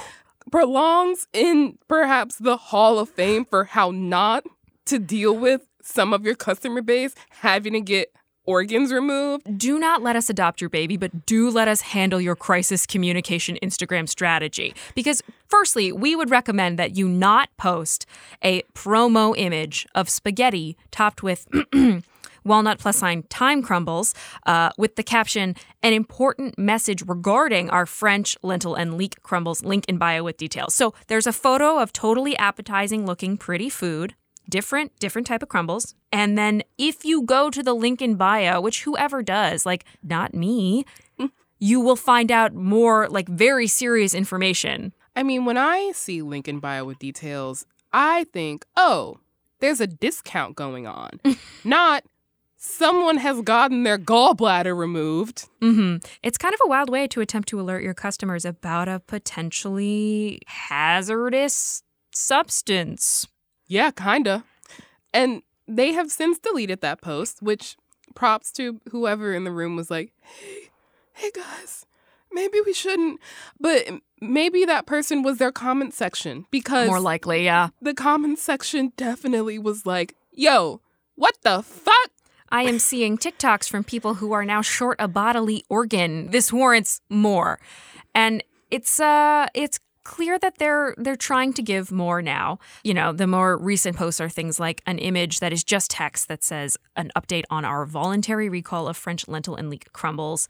belongs 0.52 1.28
in 1.34 1.78
perhaps 1.88 2.36
the 2.38 2.58
Hall 2.58 3.00
of 3.00 3.10
Fame 3.10 3.46
for 3.46 3.66
how 3.66 3.92
not 3.92 4.46
to 4.86 5.00
deal 5.00 5.36
with 5.36 5.62
some 5.82 6.14
of 6.14 6.26
your 6.26 6.36
customer 6.36 6.82
base 6.82 7.14
having 7.30 7.74
to 7.74 7.82
get 7.82 8.12
organs 8.46 8.92
removed. 8.92 9.58
Do 9.58 9.80
not 9.80 10.02
let 10.02 10.16
us 10.16 10.30
adopt 10.30 10.62
your 10.62 10.70
baby, 10.70 10.98
but 10.98 11.26
do 11.26 11.50
let 11.50 11.68
us 11.68 11.82
handle 11.82 12.22
your 12.22 12.36
crisis 12.36 12.86
communication 12.86 13.58
Instagram 13.62 14.08
strategy. 14.08 14.74
Because, 14.96 15.22
firstly, 15.48 15.92
we 15.92 16.16
would 16.16 16.30
recommend 16.30 16.80
that 16.80 16.96
you 16.96 17.08
not 17.08 17.50
post 17.58 18.06
a 18.44 18.62
promo 18.74 19.34
image 19.38 19.88
of 19.96 20.10
spaghetti 20.10 20.78
topped 20.92 21.24
with. 21.24 21.48
walnut 22.46 22.78
plus 22.78 22.98
sign 22.98 23.24
time 23.24 23.62
crumbles 23.62 24.14
uh, 24.46 24.70
with 24.78 24.96
the 24.96 25.04
caption 25.04 25.56
an 25.84 25.94
important 25.94 26.58
message 26.58 27.04
regarding 27.08 27.70
our 27.72 27.86
french 27.86 28.38
lentil 28.44 28.76
and 28.76 28.94
leek 28.94 29.22
crumbles 29.24 29.64
link 29.64 29.84
in 29.90 29.98
bio 29.98 30.24
with 30.24 30.38
details 30.38 30.74
so 30.74 30.94
there's 31.08 31.28
a 31.28 31.34
photo 31.34 31.80
of 31.80 31.92
totally 31.92 32.38
appetizing 32.38 33.06
looking 33.06 33.36
pretty 33.36 33.70
food 33.70 34.14
different 34.50 34.98
different 35.00 35.28
type 35.28 35.44
of 35.44 35.50
crumbles. 35.50 35.96
And 36.12 36.38
then 36.38 36.64
if 36.78 37.06
you 37.06 37.24
go 37.24 37.50
to 37.50 37.62
the 37.64 37.74
link 37.74 38.02
in 38.02 38.16
bio 38.16 38.62
which 38.62 38.84
whoever 38.84 39.22
does 39.22 39.66
like 39.66 39.86
not 40.04 40.34
me 40.34 40.86
you 41.60 41.80
will 41.80 41.96
find 41.96 42.32
out 42.32 42.54
more 42.54 43.08
like 43.10 43.28
very 43.28 43.68
serious 43.68 44.14
information. 44.14 44.94
I 45.16 45.24
mean 45.24 45.46
when 45.46 45.58
i 45.58 45.92
see 45.94 46.22
link 46.22 46.48
in 46.48 46.60
bio 46.60 46.86
with 46.86 47.00
details 47.00 47.66
i 47.94 48.26
think 48.26 48.66
oh 48.76 49.20
there's 49.60 49.80
a 49.80 49.88
discount 49.88 50.56
going 50.56 50.86
on. 50.86 51.20
Not 51.64 52.04
someone 52.58 53.18
has 53.18 53.42
gotten 53.42 53.84
their 53.84 53.98
gallbladder 53.98 54.78
removed. 54.78 55.48
Mm-hmm. 55.62 56.06
it's 56.22 56.38
kind 56.38 56.54
of 56.54 56.60
a 56.64 56.68
wild 56.68 56.90
way 56.90 57.08
to 57.08 57.22
attempt 57.22 57.50
to 57.50 57.60
alert 57.60 57.84
your 57.84 57.94
customers 57.94 58.46
about 58.46 58.88
a 58.88 59.00
potentially 59.00 60.42
hazardous 60.46 61.82
substance 62.12 63.28
yeah, 63.68 63.92
kinda. 63.92 64.44
And 65.14 65.42
they 65.68 65.94
have 65.94 66.12
since 66.12 66.40
deleted 66.40 66.82
that 66.82 67.02
post, 67.02 67.42
which 67.42 67.78
props 68.14 68.52
to 68.54 68.80
whoever 68.92 69.34
in 69.34 69.44
the 69.44 69.52
room 69.52 69.76
was 69.76 69.90
like, 69.90 70.12
hey, 70.22 70.70
hey 71.14 71.32
guys, 71.34 71.86
maybe 72.32 72.60
we 72.66 72.74
shouldn't. 72.74 73.20
But 73.60 73.88
maybe 74.22 74.66
that 74.66 74.86
person 74.86 75.24
was 75.24 75.38
their 75.38 75.52
comment 75.52 75.94
section 75.94 76.46
because. 76.52 76.88
More 76.88 77.00
likely, 77.00 77.46
yeah. 77.46 77.70
The 77.82 77.94
comment 77.94 78.40
section 78.40 78.94
definitely 78.98 79.60
was 79.60 79.86
like, 79.86 80.16
yo, 80.32 80.82
what 81.16 81.38
the 81.44 81.62
fuck? 81.64 82.12
I 82.50 82.64
am 82.64 82.80
seeing 82.80 83.18
TikToks 83.18 83.68
from 83.68 83.84
people 83.84 84.16
who 84.16 84.32
are 84.32 84.46
now 84.46 84.62
short 84.62 84.98
a 85.00 85.08
bodily 85.08 85.66
organ. 85.68 86.30
This 86.30 86.54
warrants 86.54 87.02
more. 87.10 87.60
And 88.14 88.44
it's 88.72 89.00
uh 89.00 89.48
it's 89.54 89.80
clear 90.06 90.40
that 90.40 90.58
they're 90.58 90.96
they're 90.98 91.18
trying 91.18 91.52
to 91.54 91.62
give 91.62 91.92
more 91.92 92.22
now. 92.22 92.60
You 92.84 92.94
know, 92.94 93.12
the 93.12 93.28
more 93.28 93.58
recent 93.58 93.98
posts 93.98 94.22
are 94.22 94.30
things 94.30 94.58
like 94.58 94.82
an 94.86 94.98
image 95.00 95.42
that 95.42 95.52
is 95.52 95.66
just 95.66 95.92
text 95.92 96.30
that 96.30 96.44
says 96.44 96.78
an 96.96 97.12
update 97.18 97.44
on 97.50 97.66
our 97.66 97.86
voluntary 97.86 98.48
recall 98.48 98.88
of 98.88 98.96
French 98.96 99.28
lentil 99.28 99.56
and 99.56 99.70
leek 99.70 99.92
crumbles. 99.92 100.48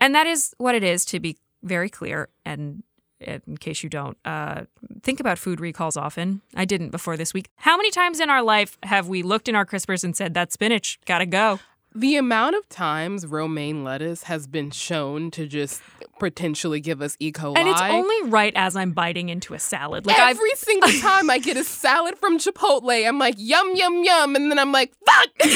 And 0.00 0.14
that 0.14 0.26
is 0.26 0.52
what 0.58 0.74
it 0.74 0.82
is 0.82 1.04
to 1.06 1.20
be 1.20 1.36
very 1.62 1.90
clear 1.90 2.28
and 2.44 2.82
in 3.20 3.58
case 3.58 3.82
you 3.82 3.90
don't 3.90 4.16
uh, 4.24 4.62
think 5.02 5.20
about 5.20 5.38
food 5.38 5.60
recalls 5.60 5.96
often. 5.96 6.40
I 6.56 6.64
didn't 6.64 6.88
before 6.88 7.18
this 7.18 7.34
week. 7.34 7.50
How 7.56 7.76
many 7.76 7.90
times 7.90 8.18
in 8.18 8.30
our 8.30 8.42
life 8.42 8.78
have 8.82 9.08
we 9.08 9.22
looked 9.22 9.48
in 9.48 9.54
our 9.54 9.66
crispers 9.66 10.02
and 10.02 10.16
said, 10.16 10.32
that 10.34 10.52
spinach, 10.52 10.98
gotta 11.04 11.26
go? 11.26 11.60
The 11.92 12.14
amount 12.16 12.54
of 12.54 12.68
times 12.68 13.26
romaine 13.26 13.82
lettuce 13.82 14.22
has 14.24 14.46
been 14.46 14.70
shown 14.70 15.32
to 15.32 15.48
just 15.48 15.82
potentially 16.20 16.80
give 16.80 17.02
us 17.02 17.16
E. 17.18 17.32
coli. 17.32 17.58
And 17.58 17.68
it's 17.68 17.80
only 17.80 18.30
right 18.30 18.52
as 18.54 18.76
I'm 18.76 18.92
biting 18.92 19.28
into 19.28 19.54
a 19.54 19.58
salad. 19.58 20.06
Like 20.06 20.16
every 20.18 20.52
I've... 20.52 20.58
single 20.58 20.90
time 21.00 21.28
I 21.30 21.38
get 21.38 21.56
a 21.56 21.64
salad 21.64 22.16
from 22.16 22.38
Chipotle, 22.38 23.06
I'm 23.06 23.18
like, 23.18 23.34
yum, 23.38 23.74
yum, 23.74 24.04
yum. 24.04 24.36
And 24.36 24.52
then 24.52 24.60
I'm 24.60 24.70
like, 24.70 24.92
fuck. 25.04 25.30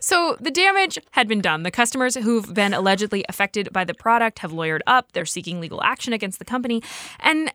so 0.00 0.36
the 0.40 0.52
damage 0.52 0.96
had 1.10 1.26
been 1.26 1.40
done. 1.40 1.64
The 1.64 1.72
customers 1.72 2.14
who've 2.14 2.54
been 2.54 2.72
allegedly 2.72 3.24
affected 3.28 3.72
by 3.72 3.82
the 3.84 3.94
product 3.94 4.38
have 4.40 4.52
lawyered 4.52 4.82
up. 4.86 5.10
They're 5.12 5.24
seeking 5.24 5.60
legal 5.60 5.82
action 5.82 6.12
against 6.12 6.38
the 6.38 6.44
company. 6.44 6.84
And 7.18 7.52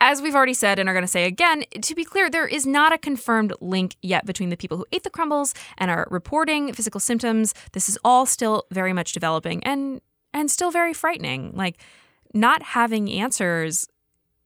as 0.00 0.22
we've 0.22 0.34
already 0.34 0.54
said 0.54 0.78
and 0.78 0.88
are 0.88 0.92
going 0.92 1.04
to 1.04 1.08
say 1.08 1.24
again, 1.24 1.64
to 1.80 1.94
be 1.94 2.04
clear, 2.04 2.28
there 2.28 2.46
is 2.46 2.66
not 2.66 2.92
a 2.92 2.98
confirmed 2.98 3.52
link 3.60 3.96
yet 4.02 4.26
between 4.26 4.50
the 4.50 4.56
people 4.56 4.76
who 4.76 4.86
ate 4.92 5.02
the 5.02 5.10
crumbles 5.10 5.54
and 5.78 5.90
are 5.90 6.06
reporting 6.10 6.72
physical 6.72 7.00
symptoms. 7.00 7.54
This 7.72 7.88
is 7.88 7.98
all 8.04 8.26
still 8.26 8.66
very 8.70 8.92
much 8.92 9.12
developing 9.12 9.62
and 9.64 10.00
and 10.32 10.50
still 10.50 10.70
very 10.70 10.92
frightening. 10.92 11.52
Like 11.54 11.80
not 12.34 12.62
having 12.62 13.10
answers 13.10 13.88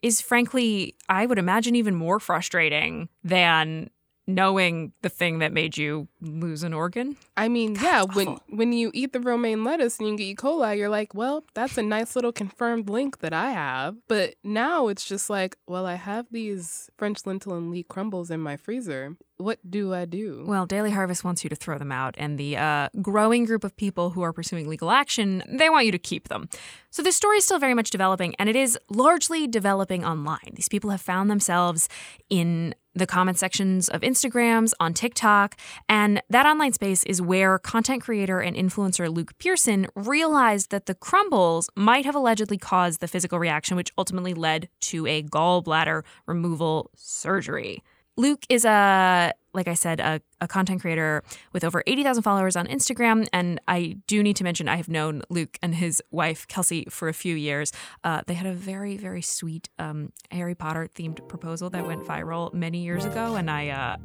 is 0.02 0.21
frankly, 0.21 0.97
I 1.09 1.26
would 1.26 1.38
imagine 1.38 1.75
even 1.75 1.95
more 1.95 2.21
frustrating 2.21 3.09
than 3.25 3.90
knowing 4.34 4.92
the 5.02 5.08
thing 5.08 5.38
that 5.40 5.52
made 5.52 5.76
you 5.76 6.08
lose 6.20 6.62
an 6.62 6.72
organ. 6.72 7.16
I 7.37 7.49
mean, 7.49 7.75
God, 7.75 7.82
yeah, 7.82 8.02
when 8.14 8.38
when 8.49 8.72
you 8.72 8.90
eat 8.94 9.12
the 9.12 9.20
romaine 9.20 9.64
lettuce 9.64 9.99
and 9.99 10.08
you 10.08 10.16
get 10.16 10.25
E. 10.25 10.34
coli, 10.34 10.76
you're 10.76 10.88
like, 10.88 11.14
well, 11.14 11.44
that's 11.54 11.78
a 11.78 11.82
nice 11.82 12.16
little 12.16 12.32
confirmed 12.32 12.88
link 12.88 13.18
that 13.18 13.32
I 13.32 13.50
have. 13.50 13.96
But 14.08 14.34
now 14.44 14.88
it's 14.88 15.04
just 15.04 15.30
like, 15.30 15.56
well, 15.66 15.87
I 15.87 15.94
have 15.94 16.26
these 16.30 16.90
French 16.96 17.26
lentil 17.26 17.54
and 17.54 17.70
leek 17.70 17.88
crumbles 17.88 18.30
in 18.30 18.40
my 18.40 18.56
freezer. 18.56 19.16
What 19.40 19.59
do 19.68 19.94
I 19.94 20.04
do? 20.04 20.44
Well, 20.47 20.66
Daily 20.66 20.90
Harvest 20.90 21.25
wants 21.25 21.42
you 21.42 21.49
to 21.50 21.56
throw 21.56 21.78
them 21.78 21.90
out, 21.90 22.14
and 22.18 22.38
the 22.38 22.59
uh, 22.59 22.88
growing 23.00 23.47
group 23.47 23.64
of 23.64 23.75
people 23.75 24.11
who 24.11 24.20
are 24.20 24.35
pursuing 24.35 24.68
legal 24.68 24.90
action, 24.90 25.42
they 25.49 25.70
want 25.70 25.87
you 25.87 25.92
to 25.92 25.99
keep 25.99 26.28
them. 26.28 26.50
So 26.90 27.02
the 27.02 27.11
story 27.11 27.38
is 27.38 27.44
still 27.44 27.59
very 27.59 27.73
much 27.73 27.88
developing, 27.88 28.35
and 28.38 28.50
it 28.50 28.56
is 28.56 28.78
largely 28.90 29.47
developing 29.47 30.04
online. 30.04 30.52
These 30.52 30.68
people 30.68 30.90
have 30.90 31.00
found 31.00 31.30
themselves 31.30 31.88
in 32.28 32.75
the 32.94 33.06
comment 33.06 33.38
sections 33.38 33.88
of 33.88 34.02
Instagrams, 34.02 34.73
on 34.78 34.92
TikTok, 34.92 35.56
and 35.88 36.20
that 36.28 36.44
online 36.44 36.75
space 36.75 37.02
is 37.04 37.23
where 37.23 37.59
content 37.59 38.02
creator 38.02 38.40
and 38.40 38.54
influencer 38.54 39.09
Luke 39.09 39.38
Pearson 39.38 39.87
realized 39.94 40.70
that 40.70 40.85
the 40.85 40.94
crumbles 40.94 41.70
might 41.75 42.04
have 42.04 42.16
allegedly 42.16 42.59
caused 42.59 43.00
the 43.00 43.09
physical 43.09 43.38
reaction, 43.38 43.76
which 43.76 43.92
ultimately 43.97 44.35
led 44.35 44.68
to 44.80 45.06
a 45.06 45.23
gallbladder 45.23 46.02
removal 46.26 46.90
surgery. 46.94 47.82
Luke 48.21 48.45
is 48.50 48.67
a, 48.67 49.33
like 49.55 49.67
I 49.67 49.73
said, 49.73 49.99
a, 49.99 50.21
a 50.43 50.47
content 50.47 50.83
creator 50.83 51.23
with 51.55 51.65
over 51.65 51.83
80,000 51.87 52.23
followers 52.23 52.55
on 52.55 52.67
Instagram. 52.67 53.27
And 53.33 53.59
I 53.67 53.97
do 54.07 54.23
need 54.23 54.37
to 54.37 54.45
mention, 54.45 54.69
I 54.69 54.77
have 54.77 54.91
known 54.91 55.23
Luke 55.31 55.59
and 55.62 55.75
his 55.75 56.03
wife, 56.11 56.47
Kelsey, 56.47 56.85
for 56.91 57.09
a 57.09 57.15
few 57.15 57.35
years. 57.35 57.73
Uh, 58.05 58.21
they 58.27 58.35
had 58.35 58.47
a 58.47 58.53
very, 58.53 58.99
very 58.99 59.23
sweet 59.23 59.71
um, 59.79 60.12
Harry 60.31 60.55
Potter 60.55 60.87
themed 60.95 61.27
proposal 61.29 61.71
that 61.71 61.87
went 61.87 62.05
viral 62.05 62.53
many 62.53 62.85
years 62.85 63.07
ago. 63.07 63.37
And 63.37 63.50
I 63.50 63.71
uh, 63.71 63.97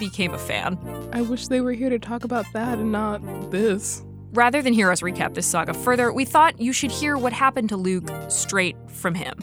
became 0.00 0.34
a 0.34 0.38
fan. 0.38 0.76
I 1.12 1.22
wish 1.22 1.46
they 1.46 1.60
were 1.60 1.72
here 1.72 1.90
to 1.90 1.98
talk 2.00 2.24
about 2.24 2.46
that 2.52 2.78
and 2.78 2.90
not 2.90 3.52
this. 3.52 4.02
Rather 4.32 4.62
than 4.62 4.72
hear 4.72 4.90
us 4.90 5.00
recap 5.00 5.34
this 5.34 5.46
saga 5.46 5.74
further, 5.74 6.12
we 6.12 6.24
thought 6.24 6.60
you 6.60 6.72
should 6.72 6.90
hear 6.90 7.16
what 7.16 7.32
happened 7.32 7.68
to 7.68 7.76
Luke 7.76 8.10
straight 8.28 8.76
from 8.88 9.14
him. 9.14 9.38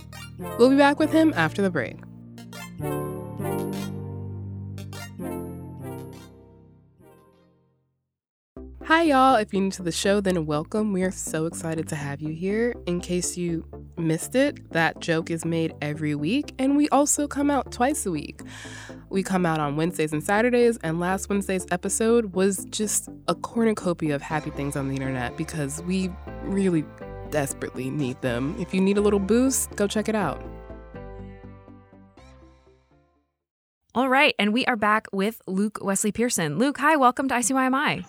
We'll 0.60 0.70
be 0.70 0.76
back 0.78 1.00
with 1.00 1.14
him 1.14 1.34
after 1.38 1.62
the 1.62 1.70
break. 1.70 1.96
Hi, 8.88 9.02
y'all. 9.02 9.36
If 9.36 9.52
you're 9.52 9.64
new 9.64 9.72
to 9.72 9.84
the 9.84 9.92
show, 9.92 10.22
then 10.22 10.46
welcome. 10.46 10.94
We 10.94 11.04
are 11.04 11.12
so 11.12 11.46
excited 11.46 11.90
to 11.90 11.96
have 11.98 12.22
you 12.22 12.34
here. 12.34 12.74
In 12.86 13.02
case 13.02 13.36
you 13.36 13.66
missed 13.98 14.34
it, 14.34 14.72
that 14.72 15.02
joke 15.02 15.30
is 15.30 15.44
made 15.44 15.74
every 15.82 16.16
week, 16.16 16.54
and 16.58 16.78
we 16.78 16.88
also 16.88 17.28
come 17.28 17.52
out 17.52 17.70
twice 17.70 18.06
a 18.06 18.12
week. 18.12 18.40
We 19.10 19.24
come 19.24 19.46
out 19.46 19.60
on 19.60 19.76
Wednesdays 19.76 20.14
and 20.14 20.24
Saturdays, 20.24 20.78
and 20.84 21.02
last 21.02 21.28
Wednesday's 21.28 21.66
episode 21.70 22.34
was 22.34 22.64
just 22.70 23.10
a 23.28 23.36
cornucopia 23.36 24.16
of 24.16 24.22
happy 24.22 24.52
things 24.52 24.78
on 24.78 24.88
the 24.88 24.96
internet 24.96 25.36
because 25.36 25.84
we 25.84 26.10
really 26.44 26.86
desperately 27.30 27.90
need 27.90 28.22
them. 28.22 28.56
If 28.58 28.74
you 28.74 28.80
need 28.80 28.98
a 28.98 29.02
little 29.02 29.20
boost, 29.20 29.70
go 29.76 29.88
check 29.88 30.08
it 30.08 30.16
out. 30.16 30.42
All 33.94 34.08
right, 34.08 34.34
and 34.40 34.54
we 34.54 34.66
are 34.66 34.78
back 34.78 35.08
with 35.12 35.42
Luke 35.46 35.80
Wesley 35.82 36.14
Pearson. 36.14 36.58
Luke, 36.58 36.78
hi, 36.78 36.96
welcome 36.96 37.28
to 37.28 37.36
ICYMI. 37.36 38.06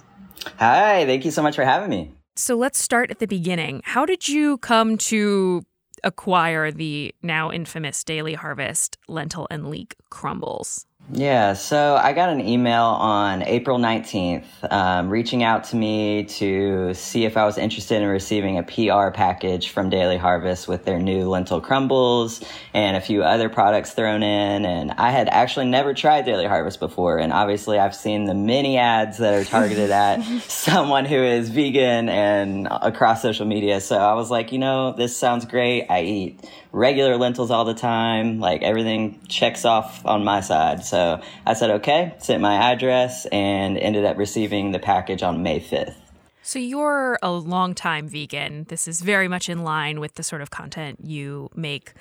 Hi, 0.57 1.05
thank 1.07 1.25
you 1.25 1.31
so 1.31 1.43
much 1.43 1.57
for 1.57 1.65
having 1.65 1.91
me. 1.91 2.13
So 2.37 2.57
let's 2.57 2.83
start 2.83 3.11
at 3.11 3.19
the 3.19 3.27
beginning. 3.27 3.83
How 3.85 4.07
did 4.07 4.29
you 4.29 4.59
come 4.59 4.97
to 4.99 5.63
acquire 6.05 6.71
the 6.71 7.15
now 7.23 7.51
infamous 7.51 8.05
Daily 8.05 8.35
Harvest 8.35 8.99
lentil 9.09 9.47
and 9.51 9.69
leek 9.69 9.97
crumbles? 10.11 10.87
Yeah, 11.11 11.55
so 11.55 11.97
I 11.97 12.13
got 12.13 12.29
an 12.29 12.47
email 12.47 12.85
on 12.85 13.43
April 13.43 13.79
19th 13.79 14.45
um, 14.71 15.09
reaching 15.09 15.43
out 15.43 15.65
to 15.65 15.77
me 15.77 16.25
to 16.25 16.93
see 16.93 17.25
if 17.25 17.39
I 17.39 17.47
was 17.47 17.57
interested 17.57 18.03
in 18.03 18.09
receiving 18.09 18.59
a 18.59 18.63
PR 18.63 19.11
package 19.11 19.71
from 19.71 19.89
Daily 19.89 20.19
Harvest 20.19 20.69
with 20.69 20.85
their 20.85 20.99
new 20.99 21.27
lentil 21.27 21.63
crumbles 21.63 22.45
and 22.75 22.95
a 22.95 23.01
few 23.01 23.23
other 23.23 23.49
products 23.49 23.93
thrown 23.95 24.23
in. 24.23 24.67
And 24.67 24.93
I 24.93 25.11
had 25.11 25.31
actually 25.31 25.65
never 25.67 25.95
tried 25.95 26.27
Daily 26.27 26.45
Harvest 26.45 26.79
before. 26.79 27.17
And 27.17 27.33
obviously, 27.33 27.79
I've 27.79 27.95
seen 27.95 28.25
the 28.25 28.35
many 28.35 28.77
ads 28.77 29.17
that 29.17 29.33
are 29.33 29.45
targeted 29.45 29.91
at 29.91 30.23
someone 30.43 31.07
who 31.07 31.23
is 31.23 31.49
vegan 31.49 32.11
and 32.11 32.69
across 32.71 33.23
social 33.23 33.47
media. 33.47 33.81
So 33.81 33.97
I 33.97 34.13
was 34.13 34.31
like, 34.31 34.53
you 34.53 34.59
know, 34.59 34.93
this 34.93 35.17
sounds 35.17 35.47
great. 35.47 35.87
I 35.89 36.03
eat 36.03 36.41
regular 36.73 37.17
lentils 37.17 37.51
all 37.51 37.65
the 37.65 37.75
time. 37.75 38.41
Like 38.41 38.63
everything 38.63 39.21
checks 39.29 39.65
off 39.65 40.05
on 40.05 40.25
my 40.25 40.41
side. 40.41 40.85
So 40.85 41.21
I 41.47 41.55
said, 41.55 41.71
okay, 41.71 42.15
sent 42.19 42.41
my 42.41 42.55
address 42.55 43.27
and 43.27 43.79
ended 43.79 44.05
up 44.05 44.19
receiving 44.19 44.73
the 44.73 44.79
package 44.79 45.23
on 45.23 45.43
May 45.43 45.61
5th. 45.61 45.95
So 46.43 46.59
you're 46.59 47.19
a 47.23 47.31
longtime 47.31 48.09
vegan. 48.09 48.65
This 48.69 48.89
is 48.89 49.03
very 49.03 49.29
much 49.29 49.49
in 49.49 49.65
line 49.65 50.01
with 50.01 50.15
the 50.15 50.23
sort 50.23 50.41
of 50.41 50.51
content 50.51 51.01
you 51.05 51.51
make 51.55 51.93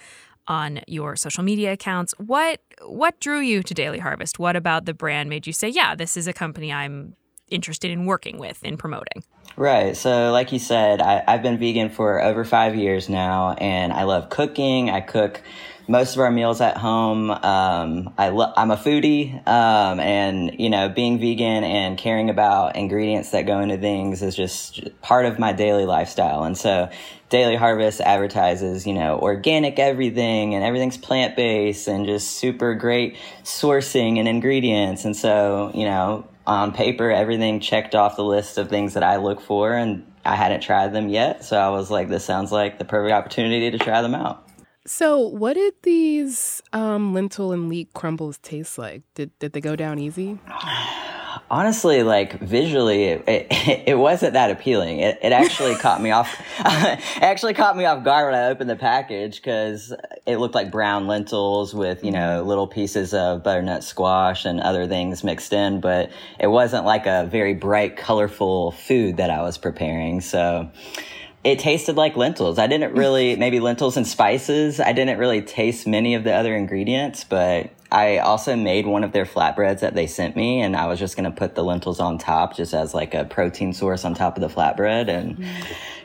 on 0.47 0.79
your 0.87 1.17
social 1.17 1.43
media 1.43 1.73
accounts. 1.73 2.13
What 2.17 2.61
what 2.85 3.19
drew 3.19 3.39
you 3.39 3.61
to 3.63 3.73
Daily 3.73 3.99
Harvest? 3.99 4.39
What 4.39 4.55
about 4.55 4.85
the 4.85 4.93
brand 4.93 5.29
made 5.29 5.45
you 5.45 5.51
say, 5.51 5.67
"Yeah, 5.67 5.95
this 5.95 6.15
is 6.15 6.27
a 6.27 6.33
company 6.33 6.71
I'm 6.71 7.15
interested 7.49 7.91
in 7.91 8.05
working 8.05 8.37
with 8.37 8.63
in 8.63 8.77
promoting?" 8.77 9.23
Right. 9.57 9.97
So, 9.97 10.31
like 10.31 10.51
you 10.51 10.59
said, 10.59 11.01
I, 11.01 11.23
have 11.27 11.41
been 11.41 11.57
vegan 11.57 11.89
for 11.89 12.21
over 12.21 12.45
five 12.45 12.75
years 12.75 13.09
now, 13.09 13.53
and 13.53 13.91
I 13.91 14.03
love 14.03 14.29
cooking. 14.29 14.91
I 14.91 15.01
cook 15.01 15.41
most 15.87 16.15
of 16.15 16.19
our 16.19 16.29
meals 16.29 16.61
at 16.61 16.77
home. 16.77 17.31
Um, 17.31 18.13
I 18.19 18.29
lo- 18.29 18.53
I'm 18.55 18.69
a 18.69 18.75
foodie, 18.75 19.33
um, 19.47 19.99
and 19.99 20.59
you 20.59 20.69
know, 20.69 20.89
being 20.89 21.17
vegan 21.17 21.63
and 21.63 21.97
caring 21.97 22.29
about 22.29 22.75
ingredients 22.75 23.31
that 23.31 23.47
go 23.47 23.59
into 23.59 23.77
things 23.77 24.21
is 24.21 24.35
just 24.35 24.89
part 25.01 25.25
of 25.25 25.39
my 25.39 25.53
daily 25.53 25.85
lifestyle. 25.85 26.43
And 26.43 26.55
so, 26.55 26.89
Daily 27.29 27.55
Harvest 27.55 27.99
advertises, 27.99 28.85
you 28.85 28.93
know, 28.93 29.17
organic 29.19 29.79
everything 29.79 30.53
and 30.53 30.63
everything's 30.63 30.97
plant 30.97 31.35
based 31.35 31.87
and 31.87 32.05
just 32.05 32.31
super 32.31 32.75
great 32.75 33.17
sourcing 33.43 34.19
and 34.19 34.27
ingredients. 34.27 35.03
And 35.03 35.15
so, 35.15 35.71
you 35.73 35.85
know, 35.85 36.27
on 36.47 36.71
paper, 36.71 37.11
everything 37.11 37.59
checked 37.59 37.93
off 37.93 38.15
the 38.15 38.23
list 38.23 38.57
of 38.57 38.69
things 38.69 38.95
that 38.95 39.03
I 39.03 39.17
look 39.17 39.41
for, 39.41 39.73
and 39.73 40.09
I 40.25 40.35
hadn't 40.35 40.61
tried 40.61 40.93
them 40.93 41.09
yet. 41.09 41.43
So 41.43 41.57
I 41.57 41.69
was 41.69 41.91
like, 41.91 42.07
this 42.07 42.25
sounds 42.25 42.51
like 42.51 42.79
the 42.79 42.85
perfect 42.85 43.13
opportunity 43.13 43.69
to 43.69 43.77
try 43.77 44.01
them 44.01 44.15
out. 44.15 44.43
So, 44.85 45.19
what 45.19 45.55
did 45.55 45.73
these 45.83 46.61
um, 46.71 47.13
lentil 47.13 47.51
and 47.51 47.67
leek 47.67 47.93
crumbles 47.93 48.37
taste 48.37 48.77
like? 48.77 49.03
Did 49.15 49.37
did 49.39 49.51
they 49.51 49.61
go 49.61 49.75
down 49.75 49.99
easy? 49.99 50.39
honestly, 51.49 52.03
like 52.03 52.39
visually, 52.39 53.05
it, 53.05 53.23
it, 53.27 53.47
it, 53.87 53.97
wasn't 53.97 54.33
that 54.33 54.51
appealing. 54.51 54.99
It, 54.99 55.19
it 55.21 55.31
actually 55.31 55.75
caught 55.79 56.01
me 56.01 56.11
off. 56.11 56.33
it 56.59 57.23
actually 57.23 57.53
caught 57.53 57.75
me 57.75 57.85
off 57.85 58.03
guard 58.03 58.31
when 58.31 58.35
I 58.39 58.47
opened 58.47 58.69
the 58.69 58.75
package 58.75 59.37
because 59.37 59.93
it 60.25 60.37
looked 60.37 60.55
like 60.55 60.71
brown 60.71 61.07
lentils 61.07 61.73
with 61.73 62.03
you 62.03 62.11
know 62.11 62.39
mm-hmm. 62.39 62.47
little 62.47 62.67
pieces 62.67 63.13
of 63.13 63.43
butternut 63.43 63.83
squash 63.83 64.45
and 64.45 64.59
other 64.59 64.87
things 64.87 65.23
mixed 65.23 65.53
in, 65.53 65.81
but 65.81 66.11
it 66.39 66.47
wasn't 66.47 66.85
like 66.85 67.05
a 67.05 67.27
very 67.29 67.53
bright, 67.53 67.97
colorful 67.97 68.71
food 68.71 69.17
that 69.17 69.29
I 69.29 69.41
was 69.41 69.57
preparing. 69.57 70.21
So 70.21 70.71
it 71.43 71.59
tasted 71.59 71.95
like 71.95 72.17
lentils. 72.17 72.59
I 72.59 72.67
didn't 72.67 72.93
really, 72.93 73.37
maybe 73.37 73.59
lentils 73.59 73.95
and 73.95 74.05
spices. 74.05 74.79
I 74.79 74.91
didn't 74.91 75.17
really 75.17 75.41
taste 75.41 75.87
many 75.87 76.15
of 76.15 76.25
the 76.25 76.33
other 76.33 76.53
ingredients, 76.55 77.23
but 77.23 77.69
I 77.91 78.17
also 78.17 78.55
made 78.55 78.85
one 78.85 79.03
of 79.03 79.13
their 79.13 79.25
flatbreads 79.25 79.79
that 79.79 79.95
they 79.95 80.07
sent 80.07 80.35
me, 80.35 80.61
and 80.61 80.75
I 80.75 80.87
was 80.87 80.99
just 80.99 81.15
going 81.15 81.29
to 81.29 81.35
put 81.35 81.55
the 81.55 81.63
lentils 81.63 81.99
on 81.99 82.17
top 82.17 82.55
just 82.55 82.73
as 82.73 82.93
like 82.93 83.13
a 83.13 83.25
protein 83.25 83.73
source 83.73 84.03
on 84.03 84.13
top 84.13 84.37
of 84.37 84.41
the 84.41 84.49
flatbread. 84.49 85.07
And 85.07 85.37
mm. 85.37 85.47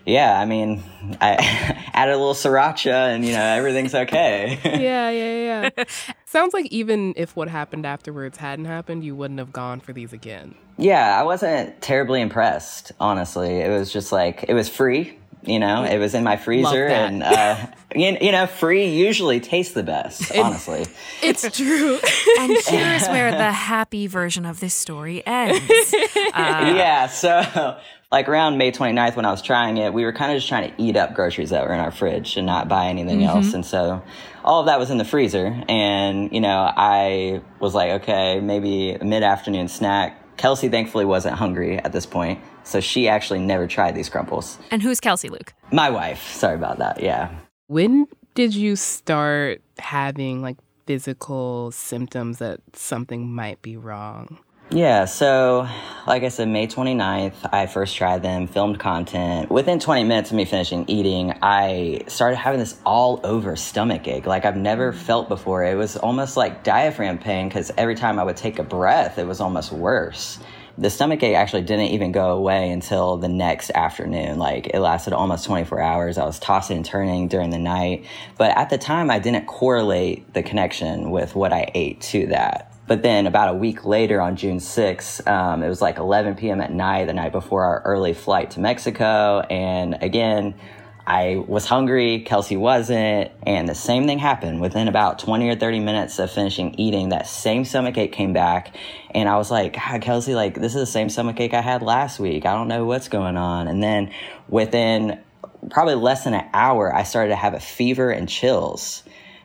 yeah, 0.06 0.38
I 0.38 0.44
mean, 0.44 0.82
I 1.20 1.32
added 1.92 2.14
a 2.14 2.18
little 2.18 2.34
sriracha, 2.34 3.14
and 3.14 3.24
you 3.24 3.32
know, 3.32 3.42
everything's 3.42 3.94
okay. 3.94 4.58
yeah, 4.64 5.10
yeah, 5.10 5.70
yeah. 5.76 5.84
Sounds 6.24 6.54
like 6.54 6.66
even 6.66 7.14
if 7.16 7.34
what 7.34 7.48
happened 7.48 7.84
afterwards 7.84 8.38
hadn't 8.38 8.66
happened, 8.66 9.04
you 9.04 9.16
wouldn't 9.16 9.40
have 9.40 9.52
gone 9.52 9.80
for 9.80 9.92
these 9.92 10.12
again. 10.12 10.54
Yeah, 10.78 11.18
I 11.18 11.24
wasn't 11.24 11.80
terribly 11.82 12.20
impressed, 12.20 12.92
honestly. 12.98 13.58
It 13.58 13.68
was 13.68 13.92
just 13.92 14.12
like, 14.12 14.44
it 14.48 14.54
was 14.54 14.68
free 14.68 15.18
you 15.44 15.58
know, 15.58 15.84
it 15.84 15.98
was 15.98 16.14
in 16.14 16.24
my 16.24 16.36
freezer, 16.36 16.86
and 16.86 17.22
uh, 17.22 17.66
you, 17.94 18.16
you, 18.20 18.32
know, 18.32 18.46
free 18.46 18.86
usually 18.86 19.40
tastes 19.40 19.74
the 19.74 19.82
best. 19.82 20.30
It, 20.30 20.38
honestly, 20.38 20.86
it's 21.22 21.50
true. 21.56 21.98
and 22.38 22.56
here's 22.66 23.08
where 23.08 23.32
the 23.32 23.52
happy 23.52 24.06
version 24.06 24.46
of 24.46 24.60
this 24.60 24.74
story 24.74 25.26
ends. 25.26 25.94
Uh, 26.34 26.74
yeah, 26.76 27.08
so 27.08 27.78
like 28.12 28.28
around 28.28 28.58
May 28.58 28.70
29th 28.70 29.16
when 29.16 29.24
I 29.24 29.30
was 29.30 29.40
trying 29.40 29.78
it, 29.78 29.92
we 29.94 30.04
were 30.04 30.12
kind 30.12 30.30
of 30.30 30.36
just 30.36 30.48
trying 30.48 30.70
to 30.70 30.82
eat 30.82 30.96
up 30.96 31.14
groceries 31.14 31.50
that 31.50 31.66
were 31.66 31.72
in 31.72 31.80
our 31.80 31.90
fridge 31.90 32.36
and 32.36 32.46
not 32.46 32.68
buy 32.68 32.88
anything 32.88 33.20
mm-hmm. 33.20 33.36
else. 33.36 33.54
And 33.54 33.64
so 33.64 34.02
all 34.44 34.60
of 34.60 34.66
that 34.66 34.78
was 34.78 34.90
in 34.90 34.98
the 34.98 35.04
freezer. 35.04 35.62
And, 35.66 36.30
you 36.30 36.42
know, 36.42 36.70
I 36.76 37.40
was 37.58 37.74
like, 37.74 38.02
okay, 38.02 38.38
maybe 38.38 38.92
a 38.92 39.04
mid 39.04 39.22
afternoon 39.22 39.68
snack. 39.68 40.36
Kelsey 40.36 40.68
thankfully 40.68 41.06
wasn't 41.06 41.36
hungry 41.36 41.78
at 41.78 41.92
this 41.92 42.04
point. 42.04 42.40
So 42.64 42.80
she 42.80 43.08
actually 43.08 43.40
never 43.40 43.66
tried 43.66 43.94
these 43.94 44.08
crumbles. 44.08 44.58
And 44.70 44.82
who's 44.82 45.00
Kelsey 45.00 45.28
Luke? 45.28 45.54
My 45.70 45.90
wife. 45.90 46.28
Sorry 46.32 46.54
about 46.54 46.78
that. 46.78 47.02
Yeah. 47.02 47.30
When 47.66 48.06
did 48.34 48.54
you 48.54 48.76
start 48.76 49.62
having 49.78 50.42
like 50.42 50.56
physical 50.86 51.70
symptoms 51.70 52.38
that 52.38 52.60
something 52.74 53.32
might 53.32 53.62
be 53.62 53.76
wrong? 53.76 54.38
Yeah, 54.70 55.04
so 55.04 55.68
like 56.06 56.22
I 56.22 56.28
said, 56.28 56.48
May 56.48 56.66
29th, 56.66 57.34
I 57.52 57.66
first 57.66 57.94
tried 57.94 58.22
them, 58.22 58.46
filmed 58.46 58.78
content. 58.78 59.50
Within 59.50 59.78
20 59.78 60.04
minutes 60.04 60.30
of 60.30 60.36
me 60.36 60.46
finishing 60.46 60.86
eating, 60.88 61.34
I 61.42 62.04
started 62.06 62.36
having 62.36 62.58
this 62.58 62.80
all 62.86 63.20
over 63.22 63.54
stomach 63.54 64.08
ache 64.08 64.24
like 64.24 64.46
I've 64.46 64.56
never 64.56 64.92
mm. 64.92 64.96
felt 64.96 65.28
before. 65.28 65.62
It 65.62 65.76
was 65.76 65.98
almost 65.98 66.38
like 66.38 66.64
diaphragm 66.64 67.18
pain 67.18 67.48
because 67.48 67.70
every 67.76 67.94
time 67.94 68.18
I 68.18 68.24
would 68.24 68.38
take 68.38 68.58
a 68.58 68.62
breath, 68.62 69.18
it 69.18 69.26
was 69.26 69.42
almost 69.42 69.72
worse 69.72 70.38
the 70.78 70.90
stomach 70.90 71.22
ache 71.22 71.36
actually 71.36 71.62
didn't 71.62 71.88
even 71.88 72.12
go 72.12 72.30
away 72.30 72.70
until 72.70 73.16
the 73.16 73.28
next 73.28 73.70
afternoon. 73.70 74.38
Like 74.38 74.68
it 74.68 74.80
lasted 74.80 75.12
almost 75.12 75.44
24 75.44 75.80
hours. 75.80 76.18
I 76.18 76.24
was 76.24 76.38
tossing 76.38 76.78
and 76.78 76.86
turning 76.86 77.28
during 77.28 77.50
the 77.50 77.58
night. 77.58 78.06
But 78.38 78.56
at 78.56 78.70
the 78.70 78.78
time, 78.78 79.10
I 79.10 79.18
didn't 79.18 79.46
correlate 79.46 80.32
the 80.34 80.42
connection 80.42 81.10
with 81.10 81.34
what 81.34 81.52
I 81.52 81.70
ate 81.74 82.00
to 82.02 82.26
that. 82.28 82.72
But 82.86 83.02
then 83.02 83.26
about 83.26 83.48
a 83.48 83.56
week 83.56 83.84
later 83.84 84.20
on 84.20 84.36
June 84.36 84.58
6th, 84.58 85.26
um, 85.26 85.62
it 85.62 85.68
was 85.68 85.80
like 85.80 85.98
11 85.98 86.34
p.m. 86.34 86.60
at 86.60 86.72
night, 86.72 87.06
the 87.06 87.14
night 87.14 87.32
before 87.32 87.64
our 87.64 87.82
early 87.84 88.12
flight 88.12 88.50
to 88.52 88.60
Mexico. 88.60 89.40
And 89.40 90.02
again, 90.02 90.54
I 91.06 91.42
was 91.46 91.66
hungry, 91.66 92.20
Kelsey 92.20 92.56
wasn't, 92.56 93.32
and 93.44 93.68
the 93.68 93.74
same 93.74 94.06
thing 94.06 94.18
happened. 94.18 94.60
Within 94.60 94.86
about 94.86 95.18
20 95.18 95.48
or 95.48 95.56
30 95.56 95.80
minutes 95.80 96.18
of 96.18 96.30
finishing 96.30 96.74
eating, 96.78 97.08
that 97.08 97.26
same 97.26 97.64
stomach 97.64 97.98
ache 97.98 98.12
came 98.12 98.32
back, 98.32 98.76
and 99.10 99.28
I 99.28 99.36
was 99.36 99.50
like, 99.50 99.74
God, 99.74 100.00
Kelsey, 100.00 100.34
like, 100.34 100.54
this 100.54 100.74
is 100.74 100.80
the 100.80 100.86
same 100.86 101.08
stomach 101.08 101.40
ache 101.40 101.54
I 101.54 101.60
had 101.60 101.82
last 101.82 102.20
week. 102.20 102.46
I 102.46 102.54
don't 102.54 102.68
know 102.68 102.84
what's 102.84 103.08
going 103.08 103.36
on. 103.36 103.66
And 103.66 103.82
then 103.82 104.12
within 104.48 105.20
probably 105.70 105.94
less 105.96 106.24
than 106.24 106.34
an 106.34 106.48
hour, 106.52 106.94
I 106.94 107.02
started 107.02 107.30
to 107.30 107.36
have 107.36 107.54
a 107.54 107.60
fever 107.60 108.10
and 108.10 108.28
chills. 108.28 109.02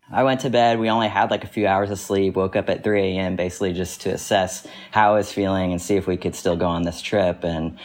I 0.09 0.23
went 0.23 0.41
to 0.41 0.49
bed. 0.49 0.79
We 0.79 0.89
only 0.89 1.09
had 1.09 1.31
like 1.31 1.43
a 1.43 1.47
few 1.47 1.67
hours 1.67 1.91
of 1.91 1.99
sleep. 1.99 2.35
Woke 2.35 2.55
up 2.55 2.69
at 2.69 2.83
3 2.83 3.01
a.m. 3.01 3.35
basically 3.35 3.73
just 3.73 4.01
to 4.01 4.11
assess 4.11 4.65
how 4.91 5.13
I 5.13 5.17
was 5.17 5.33
feeling 5.33 5.71
and 5.71 5.81
see 5.81 5.95
if 5.95 6.07
we 6.07 6.15
could 6.17 6.33
still 6.33 6.55
go 6.55 6.67
on 6.67 6.83
this 6.83 7.01
trip. 7.01 7.43
And 7.43 7.77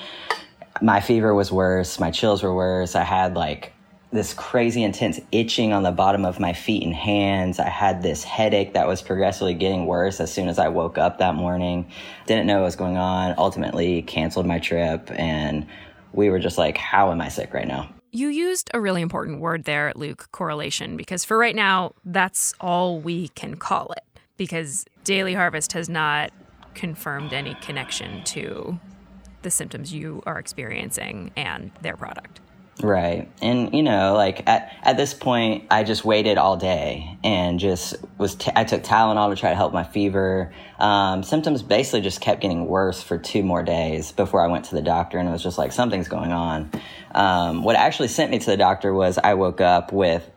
my 0.83 1.01
fever 1.01 1.35
was 1.35 1.53
worse. 1.53 2.01
My 2.01 2.11
chills 2.11 2.43
were 2.43 2.55
worse. 2.55 2.95
I 2.95 3.05
had 3.05 3.35
like 3.35 3.73
this 4.13 4.35
crazy 4.35 4.83
intense 4.83 5.19
itching 5.31 5.73
on 5.73 5.83
the 5.83 5.91
bottom 5.91 6.25
of 6.27 6.39
my 6.39 6.53
feet 6.53 6.83
and 6.83 6.95
hands. 6.95 7.59
I 7.59 7.69
had 7.69 8.03
this 8.03 8.23
headache 8.25 8.75
that 8.75 8.87
was 8.87 9.01
progressively 9.01 9.55
getting 9.55 9.87
worse 9.87 10.21
as 10.21 10.33
soon 10.33 10.49
as 10.49 10.59
I 10.59 10.69
woke 10.69 10.99
up 10.99 11.19
that 11.19 11.35
morning. 11.35 11.91
Didn't 12.27 12.47
know 12.47 12.57
what 12.57 12.65
was 12.65 12.77
going 12.77 12.99
on. 12.99 13.35
Ultimately 13.39 14.03
canceled 14.03 14.47
my 14.47 14.59
trip 14.59 15.11
and 15.13 15.67
we 16.13 16.29
were 16.29 16.39
just 16.39 16.59
like, 16.59 16.77
how 16.77 17.11
am 17.11 17.23
I 17.23 17.29
sick 17.29 17.55
right 17.55 17.67
now? 17.67 17.89
You 18.11 18.29
used 18.29 18.71
a 18.75 18.81
really 18.81 19.01
important 19.01 19.41
word 19.41 19.65
there, 19.65 19.93
Luke, 19.97 20.29
correlation, 20.33 20.99
because 20.99 21.25
for 21.25 21.39
right 21.39 21.57
now, 21.57 21.95
that's 22.05 22.53
all 22.61 23.01
we 23.01 23.29
can 23.29 23.57
call 23.57 23.93
it 23.93 24.05
because 24.37 24.85
Daily 25.05 25.33
Harvest 25.33 25.73
has 25.73 25.89
not 25.89 26.31
confirmed 26.75 27.33
any 27.33 27.55
connection 27.55 28.23
to 28.25 28.79
the 29.43 29.51
symptoms 29.51 29.93
you 29.93 30.23
are 30.27 30.39
experiencing 30.39 31.31
and 31.37 31.71
their 31.83 31.97
product. 31.97 32.41
Right. 32.81 33.31
And, 33.43 33.75
you 33.75 33.83
know, 33.83 34.15
like 34.15 34.49
at, 34.49 34.75
at 34.83 34.97
this 34.97 35.13
point, 35.13 35.67
I 35.71 35.85
just 35.85 36.05
waited 36.05 36.39
all 36.39 36.57
day 36.57 37.19
and 37.23 37.61
just 37.61 37.97
was, 38.17 38.35
t- 38.35 38.51
I 38.57 38.65
took 38.65 38.83
Tylenol 38.83 39.31
to 39.31 39.37
try 39.39 39.51
to 39.51 39.57
help 39.57 39.75
my 39.75 39.85
fever. 39.85 40.53
Um, 40.79 41.23
symptoms 41.23 41.63
basically 41.63 42.01
just 42.01 42.21
kept 42.21 42.41
getting 42.41 42.67
worse 42.67 43.03
for 43.03 43.19
two 43.19 43.43
more 43.43 43.63
days 43.63 44.11
before 44.13 44.41
I 44.43 44.49
went 44.49 44.65
to 44.67 44.75
the 44.75 44.83
doctor. 44.83 45.19
And 45.19 45.29
it 45.29 45.33
was 45.33 45.43
just 45.43 45.59
like, 45.59 45.71
something's 45.71 46.09
going 46.09 46.33
on. 46.33 46.71
Um, 47.15 47.63
what 47.63 47.77
actually 47.77 48.09
sent 48.09 48.31
me 48.31 48.39
to 48.39 48.47
the 48.47 48.57
doctor 48.57 48.93
was 48.93 49.19
I 49.19 49.35
woke 49.35 49.61
up 49.61 49.93
with 49.93 50.29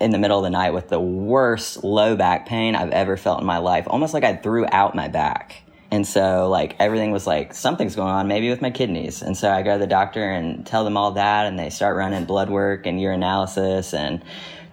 in 0.00 0.10
the 0.10 0.18
middle 0.18 0.38
of 0.38 0.44
the 0.44 0.50
night 0.50 0.74
with 0.74 0.88
the 0.88 1.00
worst 1.00 1.84
low 1.84 2.16
back 2.16 2.46
pain 2.46 2.74
I've 2.74 2.90
ever 2.90 3.16
felt 3.16 3.40
in 3.40 3.46
my 3.46 3.58
life, 3.58 3.86
almost 3.88 4.14
like 4.14 4.24
I 4.24 4.36
threw 4.36 4.66
out 4.70 4.94
my 4.94 5.08
back. 5.08 5.62
And 5.90 6.06
so 6.06 6.48
like 6.50 6.76
everything 6.78 7.12
was 7.12 7.26
like 7.26 7.54
something's 7.54 7.96
going 7.96 8.10
on 8.10 8.28
maybe 8.28 8.50
with 8.50 8.60
my 8.60 8.70
kidneys. 8.70 9.22
And 9.22 9.36
so 9.36 9.50
I 9.50 9.62
go 9.62 9.74
to 9.74 9.78
the 9.78 9.86
doctor 9.86 10.28
and 10.30 10.66
tell 10.66 10.84
them 10.84 10.96
all 10.96 11.12
that 11.12 11.46
and 11.46 11.58
they 11.58 11.70
start 11.70 11.96
running 11.96 12.24
blood 12.24 12.50
work 12.50 12.86
and 12.86 12.98
urinalysis 12.98 13.96
and 13.96 14.22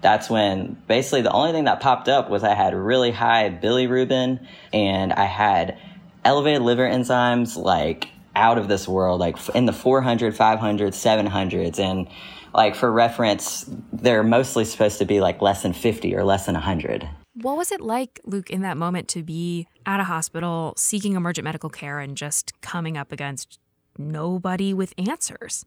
that's 0.02 0.30
when 0.30 0.78
basically 0.88 1.24
the 1.24 1.32
only 1.32 1.52
thing 1.52 1.64
that 1.64 1.80
popped 1.80 2.08
up 2.08 2.30
was 2.30 2.44
I 2.44 2.54
had 2.54 2.76
really 2.76 3.10
high 3.10 3.50
bilirubin 3.50 4.46
and 4.72 5.12
I 5.12 5.26
had 5.26 5.80
elevated 6.24 6.62
liver 6.62 6.88
enzymes 6.88 7.58
like 7.58 8.10
out 8.36 8.60
of 8.60 8.68
this 8.68 8.88
world 8.88 9.20
like 9.20 9.38
in 9.56 9.66
the 9.66 9.74
400 9.74 10.36
500 10.36 10.94
700s 10.94 11.80
and 11.80 12.08
like 12.54 12.76
for 12.76 12.92
reference 12.92 13.68
they're 13.94 14.24
mostly 14.24 14.66
supposed 14.66 15.00
to 15.00 15.06
be 15.06 15.22
like 15.22 15.42
less 15.42 15.64
than 15.64 15.74
50 15.74 16.16
or 16.16 16.24
less 16.24 16.46
than 16.46 16.54
100 16.54 17.10
what 17.42 17.58
was 17.58 17.72
it 17.72 17.82
like, 17.82 18.22
Luke, 18.24 18.50
in 18.50 18.62
that 18.62 18.78
moment 18.78 19.10
to 19.10 19.22
be 19.22 19.68
at 19.86 20.00
a 20.00 20.04
hospital 20.04 20.74
seeking 20.78 21.16
emergent 21.16 21.44
medical 21.44 21.70
care 21.70 22.00
and 22.00 22.18
just 22.18 22.60
coming 22.62 22.98
up 22.98 23.12
against 23.12 23.60
nobody 23.98 24.74
with 24.74 24.94
answers? 24.98 25.66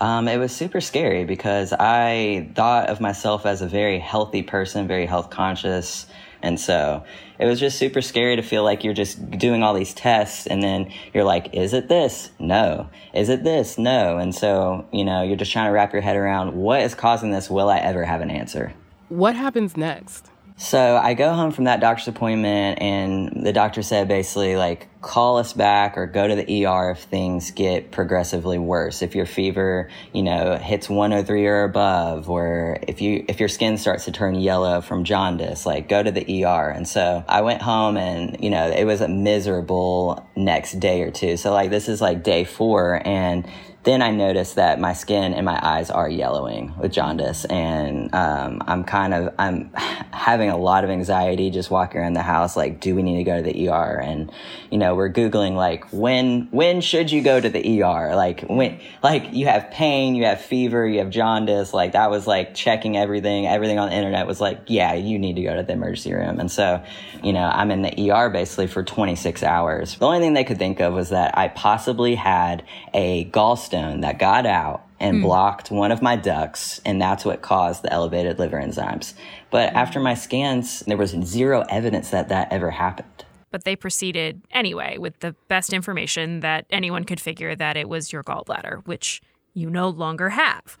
Um, 0.00 0.28
it 0.28 0.38
was 0.38 0.54
super 0.54 0.80
scary 0.80 1.24
because 1.24 1.72
I 1.72 2.50
thought 2.54 2.88
of 2.88 3.00
myself 3.00 3.46
as 3.46 3.62
a 3.62 3.68
very 3.68 3.98
healthy 3.98 4.42
person, 4.42 4.88
very 4.88 5.06
health 5.06 5.30
conscious. 5.30 6.06
And 6.42 6.60
so 6.60 7.04
it 7.38 7.46
was 7.46 7.58
just 7.58 7.78
super 7.78 8.02
scary 8.02 8.36
to 8.36 8.42
feel 8.42 8.64
like 8.64 8.84
you're 8.84 8.92
just 8.92 9.30
doing 9.38 9.62
all 9.62 9.72
these 9.72 9.94
tests 9.94 10.46
and 10.46 10.62
then 10.62 10.92
you're 11.12 11.24
like, 11.24 11.54
is 11.54 11.72
it 11.72 11.88
this? 11.88 12.30
No. 12.38 12.90
Is 13.14 13.28
it 13.28 13.44
this? 13.44 13.78
No. 13.78 14.18
And 14.18 14.34
so, 14.34 14.86
you 14.92 15.04
know, 15.04 15.22
you're 15.22 15.36
just 15.36 15.52
trying 15.52 15.66
to 15.66 15.72
wrap 15.72 15.92
your 15.92 16.02
head 16.02 16.16
around 16.16 16.54
what 16.54 16.82
is 16.82 16.94
causing 16.94 17.30
this? 17.30 17.48
Will 17.48 17.70
I 17.70 17.78
ever 17.78 18.04
have 18.04 18.20
an 18.20 18.30
answer? 18.30 18.74
What 19.08 19.36
happens 19.36 19.76
next? 19.76 20.30
So 20.56 20.96
I 20.96 21.14
go 21.14 21.32
home 21.32 21.50
from 21.50 21.64
that 21.64 21.80
doctor's 21.80 22.06
appointment, 22.06 22.80
and 22.80 23.44
the 23.44 23.52
doctor 23.52 23.82
said 23.82 24.06
basically, 24.06 24.54
like, 24.54 24.86
call 25.00 25.38
us 25.38 25.52
back 25.52 25.98
or 25.98 26.06
go 26.06 26.28
to 26.28 26.36
the 26.36 26.64
ER 26.64 26.92
if 26.92 27.00
things 27.02 27.50
get 27.50 27.90
progressively 27.90 28.56
worse. 28.56 29.02
If 29.02 29.16
your 29.16 29.26
fever, 29.26 29.90
you 30.12 30.22
know, 30.22 30.56
hits 30.56 30.88
103 30.88 31.46
or 31.46 31.64
above, 31.64 32.30
or 32.30 32.78
if 32.86 33.00
you 33.00 33.24
if 33.26 33.40
your 33.40 33.48
skin 33.48 33.78
starts 33.78 34.04
to 34.04 34.12
turn 34.12 34.36
yellow 34.36 34.80
from 34.80 35.02
jaundice, 35.02 35.66
like 35.66 35.88
go 35.88 36.00
to 36.00 36.12
the 36.12 36.44
ER. 36.44 36.70
And 36.70 36.86
so 36.86 37.24
I 37.28 37.40
went 37.42 37.60
home, 37.60 37.96
and 37.96 38.36
you 38.42 38.50
know, 38.50 38.70
it 38.70 38.84
was 38.84 39.00
a 39.00 39.08
miserable 39.08 40.24
next 40.36 40.78
day 40.78 41.02
or 41.02 41.10
two. 41.10 41.36
So 41.36 41.52
like 41.52 41.70
this 41.70 41.88
is 41.88 42.00
like 42.00 42.22
day 42.22 42.44
four, 42.44 43.02
and 43.04 43.44
then 43.84 44.00
I 44.00 44.12
noticed 44.12 44.54
that 44.54 44.80
my 44.80 44.94
skin 44.94 45.34
and 45.34 45.44
my 45.44 45.60
eyes 45.62 45.90
are 45.90 46.08
yellowing 46.08 46.72
with 46.78 46.90
jaundice, 46.90 47.44
and 47.44 48.14
um, 48.14 48.62
I'm 48.66 48.82
kind 48.82 49.12
of 49.12 49.34
I'm 49.38 49.70
having 50.10 50.48
a 50.48 50.56
lot 50.56 50.84
of 50.84 50.90
anxiety 50.90 51.50
just 51.50 51.70
walking 51.70 52.00
around 52.00 52.14
the 52.14 52.22
house. 52.22 52.56
Like, 52.56 52.80
do 52.80 52.94
we 52.94 53.02
need 53.02 53.18
to 53.18 53.24
go 53.24 53.36
to 53.36 53.42
the 53.42 53.68
ER? 53.68 54.00
And 54.00 54.32
you 54.70 54.78
know, 54.78 54.94
we're 54.94 55.10
googling 55.10 55.54
like 55.54 55.92
when 55.92 56.48
when 56.50 56.80
should 56.80 57.12
you 57.12 57.22
go 57.22 57.38
to 57.38 57.50
the 57.50 57.82
ER? 57.82 58.16
Like 58.16 58.40
when 58.48 58.80
like 59.02 59.34
you 59.34 59.46
have 59.46 59.70
pain, 59.70 60.14
you 60.14 60.24
have 60.24 60.40
fever, 60.40 60.88
you 60.88 61.00
have 61.00 61.10
jaundice. 61.10 61.74
Like 61.74 61.92
that 61.92 62.10
was 62.10 62.26
like 62.26 62.54
checking 62.54 62.96
everything. 62.96 63.46
Everything 63.46 63.78
on 63.78 63.90
the 63.90 63.94
internet 63.94 64.26
was 64.26 64.40
like, 64.40 64.60
yeah, 64.66 64.94
you 64.94 65.18
need 65.18 65.36
to 65.36 65.42
go 65.42 65.56
to 65.56 65.62
the 65.62 65.74
emergency 65.74 66.14
room. 66.14 66.40
And 66.40 66.50
so, 66.50 66.82
you 67.22 67.34
know, 67.34 67.44
I'm 67.44 67.70
in 67.70 67.82
the 67.82 68.10
ER 68.10 68.30
basically 68.30 68.66
for 68.66 68.82
26 68.82 69.42
hours. 69.42 69.98
The 69.98 70.06
only 70.06 70.20
thing 70.20 70.32
they 70.32 70.44
could 70.44 70.58
think 70.58 70.80
of 70.80 70.94
was 70.94 71.10
that 71.10 71.36
I 71.36 71.48
possibly 71.48 72.14
had 72.14 72.64
a 72.94 73.26
gallstone 73.26 73.73
that 74.00 74.18
got 74.18 74.46
out 74.46 74.86
and 75.00 75.16
hmm. 75.16 75.22
blocked 75.22 75.70
one 75.70 75.92
of 75.92 76.00
my 76.02 76.16
ducts, 76.16 76.80
and 76.84 77.00
that's 77.00 77.24
what 77.24 77.42
caused 77.42 77.82
the 77.82 77.92
elevated 77.92 78.38
liver 78.38 78.60
enzymes. 78.60 79.14
But 79.50 79.70
hmm. 79.70 79.76
after 79.76 80.00
my 80.00 80.14
scans, 80.14 80.80
there 80.80 80.96
was 80.96 81.10
zero 81.10 81.64
evidence 81.68 82.10
that 82.10 82.28
that 82.28 82.52
ever 82.52 82.70
happened. 82.70 83.24
But 83.50 83.64
they 83.64 83.76
proceeded 83.76 84.42
anyway 84.50 84.98
with 84.98 85.20
the 85.20 85.36
best 85.46 85.72
information 85.72 86.40
that 86.40 86.66
anyone 86.70 87.04
could 87.04 87.20
figure 87.20 87.54
that 87.54 87.76
it 87.76 87.88
was 87.88 88.12
your 88.12 88.24
gallbladder, 88.24 88.84
which 88.86 89.22
you 89.52 89.70
no 89.70 89.88
longer 89.88 90.30
have. 90.30 90.76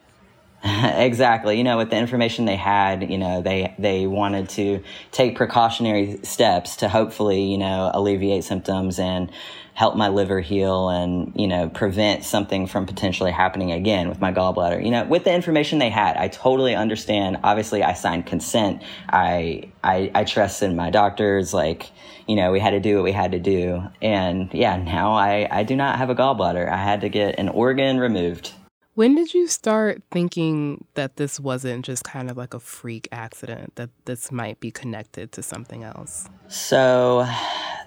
exactly. 0.96 1.58
You 1.58 1.64
know, 1.64 1.76
with 1.76 1.90
the 1.90 1.96
information 1.96 2.46
they 2.46 2.56
had, 2.56 3.10
you 3.10 3.18
know, 3.18 3.42
they 3.42 3.74
they 3.78 4.06
wanted 4.06 4.48
to 4.50 4.82
take 5.12 5.36
precautionary 5.36 6.20
steps 6.22 6.76
to 6.76 6.88
hopefully, 6.88 7.42
you 7.42 7.58
know, 7.58 7.90
alleviate 7.92 8.44
symptoms 8.44 8.98
and 8.98 9.30
help 9.74 9.94
my 9.94 10.08
liver 10.08 10.40
heal 10.40 10.88
and, 10.88 11.32
you 11.36 11.48
know, 11.48 11.68
prevent 11.68 12.24
something 12.24 12.66
from 12.66 12.86
potentially 12.86 13.30
happening 13.30 13.72
again 13.72 14.08
with 14.08 14.20
my 14.20 14.32
gallbladder. 14.32 14.82
You 14.82 14.90
know, 14.90 15.04
with 15.04 15.24
the 15.24 15.34
information 15.34 15.80
they 15.80 15.90
had, 15.90 16.16
I 16.16 16.28
totally 16.28 16.74
understand. 16.74 17.40
Obviously, 17.44 17.82
I 17.82 17.92
signed 17.92 18.24
consent. 18.24 18.82
I 19.10 19.70
I 19.82 20.10
I 20.14 20.48
in 20.62 20.76
my 20.76 20.88
doctors 20.88 21.52
like, 21.52 21.90
you 22.26 22.36
know, 22.36 22.52
we 22.52 22.60
had 22.60 22.70
to 22.70 22.80
do 22.80 22.94
what 22.94 23.04
we 23.04 23.12
had 23.12 23.32
to 23.32 23.38
do. 23.38 23.82
And 24.00 24.48
yeah, 24.54 24.78
now 24.78 25.12
I 25.12 25.46
I 25.50 25.64
do 25.64 25.76
not 25.76 25.98
have 25.98 26.08
a 26.08 26.14
gallbladder. 26.14 26.66
I 26.70 26.78
had 26.82 27.02
to 27.02 27.10
get 27.10 27.38
an 27.38 27.50
organ 27.50 27.98
removed. 27.98 28.52
When 28.94 29.16
did 29.16 29.34
you 29.34 29.48
start 29.48 30.02
thinking 30.12 30.84
that 30.94 31.16
this 31.16 31.40
wasn't 31.40 31.84
just 31.84 32.04
kind 32.04 32.30
of 32.30 32.36
like 32.36 32.54
a 32.54 32.60
freak 32.60 33.08
accident, 33.10 33.74
that 33.74 33.90
this 34.04 34.30
might 34.30 34.60
be 34.60 34.70
connected 34.70 35.32
to 35.32 35.42
something 35.42 35.82
else? 35.82 36.28
So, 36.46 37.26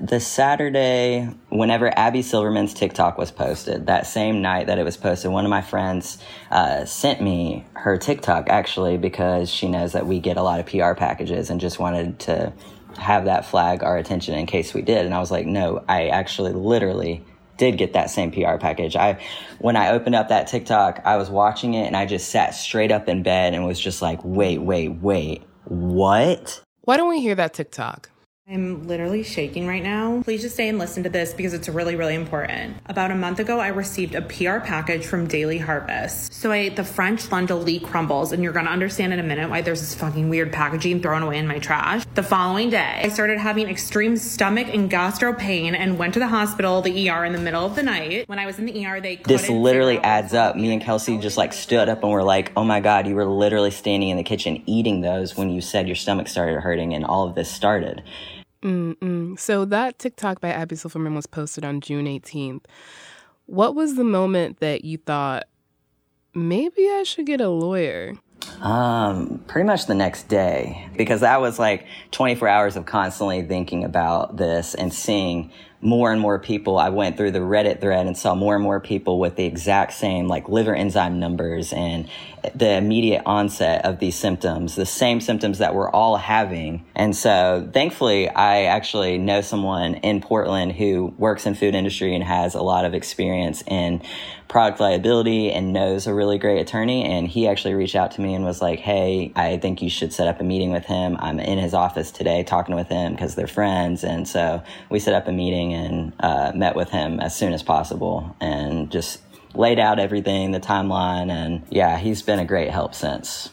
the 0.02 0.20
Saturday, 0.20 1.30
whenever 1.48 1.98
Abby 1.98 2.22
Silverman's 2.22 2.74
TikTok 2.74 3.18
was 3.18 3.32
posted, 3.32 3.86
that 3.86 4.06
same 4.06 4.42
night 4.42 4.68
that 4.68 4.80
it 4.80 4.84
was 4.84 4.98
posted, 4.98 5.32
one 5.32 5.46
of 5.46 5.50
my 5.50 5.62
friends 5.62 6.18
uh, 6.52 6.84
sent 6.84 7.22
me 7.22 7.66
her 7.76 7.98
TikTok 7.98 8.50
actually 8.50 8.98
because 8.98 9.50
she 9.50 9.70
knows 9.70 9.94
that 9.94 10.08
we 10.08 10.20
get 10.20 10.36
a 10.36 10.44
lot 10.44 10.60
of 10.60 10.66
PR 10.66 10.94
packages 10.94 11.50
and 11.50 11.62
just 11.62 11.80
wanted 11.80 12.20
to 12.20 12.52
have 12.98 13.24
that 13.26 13.46
flag 13.46 13.82
our 13.82 13.98
attention 13.98 14.34
in 14.34 14.46
case 14.46 14.74
we 14.74 14.82
did. 14.82 15.06
And 15.06 15.14
I 15.14 15.20
was 15.20 15.32
like, 15.32 15.46
no, 15.46 15.86
I 15.88 16.10
actually 16.10 16.52
literally 16.52 17.24
did 17.58 17.78
get 17.78 17.94
that 17.94 18.10
same 18.10 18.32
PR 18.32 18.58
package. 18.58 18.96
I 18.96 19.20
when 19.60 19.76
I 19.76 19.92
opened 19.92 20.16
up 20.16 20.30
that 20.30 20.48
TikTok, 20.48 21.02
I 21.06 21.18
was 21.18 21.30
watching 21.30 21.74
it 21.74 21.86
and 21.86 21.96
I 21.96 22.06
just 22.06 22.30
sat 22.30 22.54
straight 22.54 22.92
up 22.92 23.08
in 23.08 23.24
bed 23.24 23.54
and 23.54 23.66
was 23.66 23.80
just 23.80 24.02
like, 24.02 24.20
"Wait, 24.24 24.60
wait, 24.60 24.90
wait. 24.90 25.44
What?" 25.66 26.62
Why 26.82 26.96
don't 26.98 27.10
we 27.10 27.22
hear 27.22 27.36
that 27.36 27.54
TikTok? 27.54 28.10
I'm 28.50 28.88
literally 28.88 29.24
shaking 29.24 29.68
right 29.68 29.84
now. 29.84 30.22
Please 30.24 30.42
just 30.42 30.56
stay 30.56 30.70
and 30.70 30.80
listen 30.80 31.04
to 31.04 31.10
this 31.10 31.34
because 31.34 31.54
it's 31.54 31.68
really, 31.68 31.98
really 31.98 32.16
important. 32.16 32.78
About 32.86 33.12
a 33.12 33.16
month 33.16 33.40
ago, 33.40 33.60
I 33.60 33.68
received 33.68 34.16
a 34.16 34.22
PR 34.22 34.66
package 34.66 35.06
from 35.06 35.28
Daily 35.28 35.58
Harvest. 35.58 36.34
So 36.34 36.54
I 36.54 36.58
ate 36.58 36.78
the 36.78 36.86
French 36.86 37.24
Lundalee 37.24 37.84
crumbles, 37.84 38.32
and 38.32 38.42
you're 38.42 38.54
gonna 38.54 38.70
understand 38.70 39.12
in 39.12 39.20
a 39.20 39.24
minute 39.24 39.50
why 39.50 39.60
there's 39.60 39.82
this 39.82 39.94
fucking 39.96 40.30
weird 40.30 40.54
packaging 40.54 41.02
thrown 41.02 41.24
away 41.24 41.40
in 41.40 41.46
my 41.46 41.60
trash. 41.60 42.06
The 42.14 42.24
following 42.24 42.70
day, 42.70 43.02
I 43.04 43.10
started 43.10 43.38
having 43.38 43.68
extreme 43.68 44.16
stomach 44.16 44.70
and 44.74 44.90
gastro 44.90 45.34
pain 45.34 45.76
and 45.76 46.00
went 46.00 46.14
to 46.14 46.20
the 46.20 46.28
hospital, 46.28 46.82
the 46.82 47.10
ER, 47.10 47.26
in 47.26 47.34
the 47.34 47.42
middle 47.42 47.66
of 47.66 47.76
the 47.76 47.84
night. 47.84 48.30
When 48.30 48.40
I 48.40 48.46
was 48.46 48.60
in 48.60 48.66
the 48.66 48.86
ER, 48.86 49.02
they 49.02 49.18
This 49.18 49.50
literally 49.50 49.98
adds 49.98 50.34
up. 50.34 50.56
Me 50.56 50.72
and 50.72 50.82
Kelsey 50.82 51.18
just 51.18 51.36
like 51.36 51.52
stood 51.52 51.90
up 51.90 52.02
and 52.02 52.14
were 52.14 52.24
like, 52.24 52.54
"Oh 52.56 52.64
my 52.64 52.80
god, 52.80 53.08
you 53.08 53.16
were 53.16 53.26
literally 53.26 53.72
standing 53.72 54.08
in 54.08 54.16
the 54.16 54.24
kitchen 54.24 54.64
eating 54.66 55.02
those 55.02 55.36
when 55.36 55.50
you 55.50 55.60
said 55.60 55.86
your 55.86 55.98
stomach 55.98 56.30
started 56.30 56.62
hurting 56.62 56.94
and 56.94 57.04
all 57.04 57.28
of 57.28 57.36
this 57.36 57.52
started." 57.52 58.04
Mm-mm. 58.68 59.40
So 59.40 59.64
that 59.64 59.98
TikTok 59.98 60.42
by 60.42 60.50
Abby 60.50 60.76
Silverman 60.76 61.16
was 61.16 61.26
posted 61.26 61.64
on 61.64 61.80
June 61.80 62.06
18th. 62.06 62.66
What 63.46 63.76
was 63.76 63.96
the 63.96 64.04
moment 64.04 64.60
that 64.60 64.84
you 64.84 64.98
thought, 64.98 65.46
maybe 66.36 66.90
I 66.90 67.04
should 67.04 67.26
get 67.26 67.40
a 67.40 67.48
lawyer? 67.48 68.16
Um, 68.62 69.42
pretty 69.48 69.66
much 69.66 69.86
the 69.86 69.96
next 69.96 70.28
day 70.28 70.90
because 70.98 71.22
that 71.22 71.40
was 71.40 71.60
like 71.60 71.88
24 72.12 72.48
hours 72.50 72.76
of 72.76 72.86
constantly 72.86 73.42
thinking 73.42 73.86
about 73.86 74.36
this 74.36 74.76
and 74.76 74.94
seeing 74.94 75.52
more 75.80 76.12
and 76.12 76.20
more 76.20 76.40
people. 76.40 76.80
I 76.80 76.90
went 76.90 77.18
through 77.18 77.32
the 77.32 77.40
Reddit 77.40 77.82
thread 77.82 78.08
and 78.08 78.18
saw 78.18 78.34
more 78.34 78.56
and 78.56 78.64
more 78.64 78.80
people 78.80 79.20
with 79.20 79.36
the 79.36 79.46
exact 79.46 79.94
same 79.94 80.28
like 80.28 80.50
liver 80.50 80.76
enzyme 80.76 81.20
numbers 81.20 81.72
and 81.72 82.10
the 82.56 82.72
immediate 82.74 83.24
onset 83.26 83.86
of 83.86 84.00
these 84.00 84.16
symptoms, 84.16 84.76
the 84.76 84.86
same 84.86 85.22
symptoms 85.22 85.60
that 85.60 85.76
we're 85.76 85.90
all 85.90 86.18
having. 86.18 86.86
And 86.96 87.16
so 87.16 87.70
thankfully, 87.74 88.30
I 88.30 88.64
actually 88.64 89.18
know 89.18 89.42
someone 89.42 89.96
in 89.96 90.22
Portland 90.22 90.74
who 90.74 91.14
works 91.18 91.46
in 91.46 91.56
food 91.56 91.76
industry 91.76 92.16
and 92.16 92.24
has 92.24 92.56
a 92.56 92.62
lot 92.62 92.86
of 92.86 92.94
experience 92.94 93.64
in 93.68 94.02
product 94.48 94.80
liability 94.80 95.52
and 95.52 95.74
knows 95.74 96.08
a 96.08 96.14
really 96.14 96.38
great 96.38 96.60
attorney. 96.60 97.04
And 97.04 97.28
he 97.28 97.48
actually 97.48 97.74
reached 97.74 97.96
out 97.96 98.12
to 98.12 98.22
me 98.22 98.34
and 98.34 98.46
was 98.46 98.62
like, 98.62 98.80
Hey, 98.80 99.32
I 99.36 99.58
think 99.58 99.82
you 99.82 99.90
should 99.90 100.14
set 100.14 100.28
up 100.28 100.40
a 100.40 100.44
meeting 100.44 100.72
with 100.72 100.86
him. 100.86 101.18
I'm 101.20 101.40
in 101.40 101.58
his 101.58 101.74
office 101.74 102.12
today 102.12 102.44
talking 102.44 102.76
with 102.76 102.88
him 102.88 103.14
because 103.14 103.36
they're 103.36 103.48
friends. 103.48 104.04
And 104.04 104.28
so 104.28 104.64
we 104.90 105.00
set 105.00 105.14
up 105.14 105.28
a 105.28 105.34
meeting 105.34 105.67
and 105.74 106.14
uh, 106.20 106.52
met 106.56 106.76
with 106.76 106.90
him 106.90 107.20
as 107.20 107.36
soon 107.36 107.54
as 107.54 107.64
possible 107.64 108.36
and 108.40 108.92
just 108.92 109.22
laid 109.54 109.80
out 109.80 110.00
everything, 110.00 110.52
the 110.52 110.60
timeline. 110.60 111.32
And 111.32 111.66
yeah, 111.70 111.98
he's 111.98 112.22
been 112.22 112.40
a 112.40 112.46
great 112.46 112.70
help 112.70 112.94
since. 112.94 113.50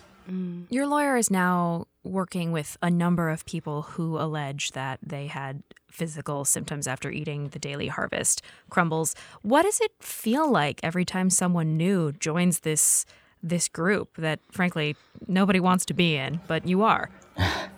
Your 0.71 0.87
lawyer 0.87 1.17
is 1.17 1.31
now 1.31 1.87
working 2.03 2.51
with 2.51 2.77
a 2.83 2.91
number 2.91 3.31
of 3.31 3.45
people 3.45 3.83
who 3.83 4.19
allege 4.19 4.73
that 4.73 4.99
they 5.03 5.27
had 5.27 5.63
physical 5.91 6.45
symptoms 6.45 6.87
after 6.87 7.11
eating 7.11 7.49
the 7.49 7.59
daily 7.59 7.89
harvest 7.89 8.43
crumbles. 8.71 9.15
What 9.43 9.63
does 9.63 9.81
it 9.81 9.93
feel 10.01 10.51
like 10.51 10.81
every 10.83 11.05
time 11.05 11.31
someone 11.31 11.77
new 11.77 12.13
joins 12.13 12.61
this 12.61 13.07
this 13.43 13.69
group 13.69 14.17
that 14.17 14.41
frankly 14.51 14.97
nobody 15.29 15.61
wants 15.61 15.85
to 15.85 15.95
be 15.95 16.17
in, 16.17 16.41
but 16.47 16.67
you 16.67 16.83
are? 16.83 17.11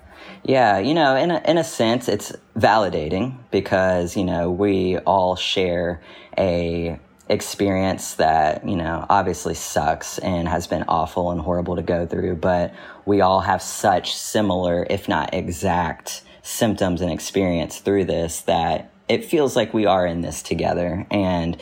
Yeah, 0.47 0.79
you 0.79 0.95
know, 0.95 1.17
in 1.17 1.33
a, 1.33 1.43
in 1.45 1.59
a 1.59 1.65
sense, 1.65 2.09
it's 2.09 2.31
validating 2.57 3.37
because, 3.51 4.17
you 4.17 4.23
know, 4.23 4.49
we 4.49 4.97
all 4.99 5.35
share 5.35 6.01
a 6.39 7.01
experience 7.29 8.15
that, 8.15 8.67
you 8.67 8.77
know, 8.77 9.05
obviously 9.11 9.55
sucks 9.55 10.19
and 10.19 10.47
has 10.47 10.69
been 10.69 10.85
awful 10.87 11.33
and 11.33 11.41
horrible 11.41 11.75
to 11.75 11.83
go 11.83 12.07
through, 12.07 12.37
but 12.37 12.73
we 13.07 13.21
all 13.21 13.41
have 13.41 13.61
such 13.61 14.15
similar, 14.15 14.87
if 14.89 15.09
not 15.09 15.35
exact, 15.35 16.23
symptoms 16.43 17.01
and 17.01 17.11
experience 17.11 17.81
through 17.81 18.05
this 18.05 18.43
that 18.43 18.93
it 19.09 19.25
feels 19.25 19.57
like 19.57 19.75
we 19.75 19.85
are 19.85 20.07
in 20.07 20.21
this 20.21 20.45
together. 20.45 21.05
And 21.11 21.57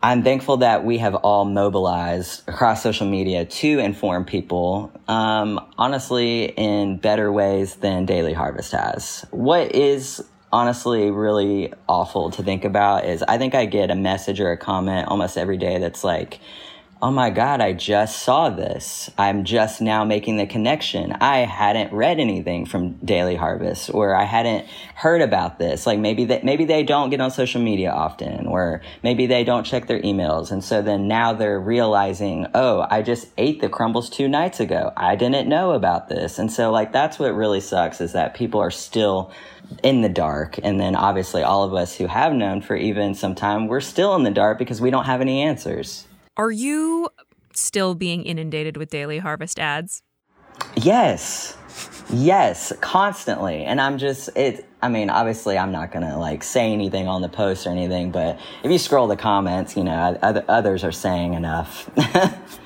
I'm 0.00 0.22
thankful 0.22 0.58
that 0.58 0.84
we 0.84 0.98
have 0.98 1.16
all 1.16 1.44
mobilized 1.44 2.48
across 2.48 2.82
social 2.84 3.06
media 3.06 3.44
to 3.44 3.78
inform 3.80 4.24
people, 4.24 4.92
um, 5.08 5.58
honestly, 5.76 6.44
in 6.44 6.98
better 6.98 7.32
ways 7.32 7.76
than 7.76 8.06
Daily 8.06 8.32
Harvest 8.32 8.70
has. 8.72 9.26
What 9.32 9.74
is 9.74 10.24
honestly 10.52 11.10
really 11.10 11.72
awful 11.88 12.30
to 12.30 12.44
think 12.44 12.64
about 12.64 13.06
is 13.06 13.24
I 13.24 13.38
think 13.38 13.56
I 13.56 13.66
get 13.66 13.90
a 13.90 13.96
message 13.96 14.40
or 14.40 14.52
a 14.52 14.56
comment 14.56 15.08
almost 15.08 15.36
every 15.36 15.56
day 15.56 15.78
that's 15.78 16.04
like, 16.04 16.38
oh 17.00 17.12
my 17.12 17.30
God, 17.30 17.60
I 17.60 17.74
just 17.74 18.22
saw 18.24 18.50
this. 18.50 19.08
I'm 19.16 19.44
just 19.44 19.80
now 19.80 20.04
making 20.04 20.36
the 20.36 20.46
connection. 20.46 21.12
I 21.12 21.38
hadn't 21.38 21.92
read 21.92 22.18
anything 22.18 22.66
from 22.66 22.94
Daily 23.04 23.36
Harvest 23.36 23.90
or 23.94 24.16
I 24.16 24.24
hadn't 24.24 24.66
heard 24.96 25.22
about 25.22 25.60
this. 25.60 25.86
Like 25.86 26.00
maybe 26.00 26.24
that, 26.26 26.44
maybe 26.44 26.64
they 26.64 26.82
don't 26.82 27.10
get 27.10 27.20
on 27.20 27.30
social 27.30 27.62
media 27.62 27.92
often 27.92 28.46
or 28.48 28.82
maybe 29.04 29.26
they 29.26 29.44
don't 29.44 29.62
check 29.62 29.86
their 29.86 30.00
emails. 30.00 30.50
And 30.50 30.64
so 30.64 30.82
then 30.82 31.06
now 31.06 31.32
they're 31.34 31.60
realizing, 31.60 32.48
oh, 32.52 32.84
I 32.90 33.02
just 33.02 33.28
ate 33.38 33.60
the 33.60 33.68
crumbles 33.68 34.10
two 34.10 34.26
nights 34.26 34.58
ago. 34.58 34.92
I 34.96 35.14
didn't 35.14 35.48
know 35.48 35.72
about 35.72 36.08
this. 36.08 36.40
And 36.40 36.50
so 36.50 36.72
like 36.72 36.92
that's 36.92 37.18
what 37.18 37.32
really 37.32 37.60
sucks 37.60 38.00
is 38.00 38.12
that 38.14 38.34
people 38.34 38.60
are 38.60 38.72
still 38.72 39.30
in 39.84 40.00
the 40.00 40.08
dark. 40.08 40.58
And 40.64 40.80
then 40.80 40.96
obviously 40.96 41.44
all 41.44 41.62
of 41.62 41.74
us 41.74 41.94
who 41.94 42.08
have 42.08 42.32
known 42.32 42.60
for 42.60 42.74
even 42.74 43.14
some 43.14 43.36
time, 43.36 43.68
we're 43.68 43.80
still 43.80 44.16
in 44.16 44.24
the 44.24 44.32
dark 44.32 44.58
because 44.58 44.80
we 44.80 44.90
don't 44.90 45.04
have 45.04 45.20
any 45.20 45.42
answers. 45.42 46.07
Are 46.38 46.50
you 46.50 47.10
still 47.52 47.94
being 47.94 48.24
inundated 48.24 48.76
with 48.76 48.90
daily 48.90 49.18
harvest 49.18 49.58
ads? 49.58 50.02
Yes. 50.76 51.56
Yes, 52.10 52.72
constantly. 52.80 53.64
And 53.64 53.80
I'm 53.80 53.98
just 53.98 54.30
it 54.36 54.66
I 54.80 54.88
mean, 54.88 55.10
obviously 55.10 55.58
I'm 55.58 55.72
not 55.72 55.92
going 55.92 56.08
to 56.08 56.16
like 56.16 56.42
say 56.44 56.72
anything 56.72 57.08
on 57.08 57.20
the 57.20 57.28
post 57.28 57.66
or 57.66 57.70
anything, 57.70 58.12
but 58.12 58.38
if 58.62 58.70
you 58.70 58.78
scroll 58.78 59.08
the 59.08 59.16
comments, 59.16 59.76
you 59.76 59.84
know, 59.84 60.16
other, 60.22 60.44
others 60.48 60.84
are 60.84 60.92
saying 60.92 61.34
enough. 61.34 61.90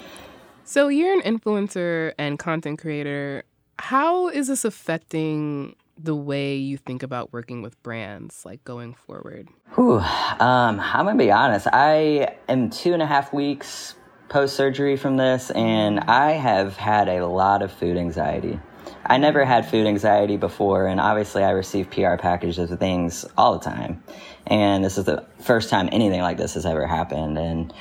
So 0.73 0.89
you're 0.89 1.13
an 1.13 1.21
influencer 1.21 2.15
and 2.17 2.39
content 2.39 2.79
creator. 2.79 3.45
How 3.79 4.29
is 4.29 4.49
this 4.49 4.65
affecting 4.65 5.77
the 6.03 6.17
way 6.17 6.57
you 6.57 6.77
think 6.77 7.03
about 7.03 7.33
working 7.33 7.63
with 7.63 7.81
brands, 7.83 8.45
like 8.45 8.65
going 8.65 8.95
forward? 8.95 9.49
Whew. 9.75 9.99
Um, 9.99 10.81
I'm 10.81 11.07
gonna 11.07 11.17
be 11.17 11.31
honest. 11.31 11.67
I 11.73 12.37
am 12.49 12.71
two 12.71 12.93
and 12.93 13.03
a 13.03 13.07
half 13.07 13.33
weeks 13.33 13.95
post 14.29 14.57
surgery 14.57 14.97
from 14.97 15.17
this, 15.17 15.51
and 15.51 16.01
I 16.01 16.33
have 16.33 16.77
had 16.77 17.09
a 17.09 17.27
lot 17.27 17.63
of 17.63 17.71
food 17.71 17.97
anxiety. 17.97 18.59
I 19.05 19.19
never 19.19 19.45
had 19.45 19.69
food 19.69 19.87
anxiety 19.87 20.37
before, 20.37 20.87
and 20.87 21.01
obviously, 21.01 21.45
I 21.45 21.51
receive 21.51 21.91
PR 21.91 22.17
packages 22.17 22.71
of 22.71 22.79
things 22.79 23.25
all 23.37 23.59
the 23.59 23.65
time. 23.65 24.03
And 24.47 24.85
this 24.85 24.99
is 24.99 25.05
the 25.05 25.27
first 25.41 25.71
time 25.71 25.89
anything 25.93 26.21
like 26.21 26.37
this 26.37 26.55
has 26.55 26.67
ever 26.67 26.87
happened. 26.87 27.39
And 27.39 27.73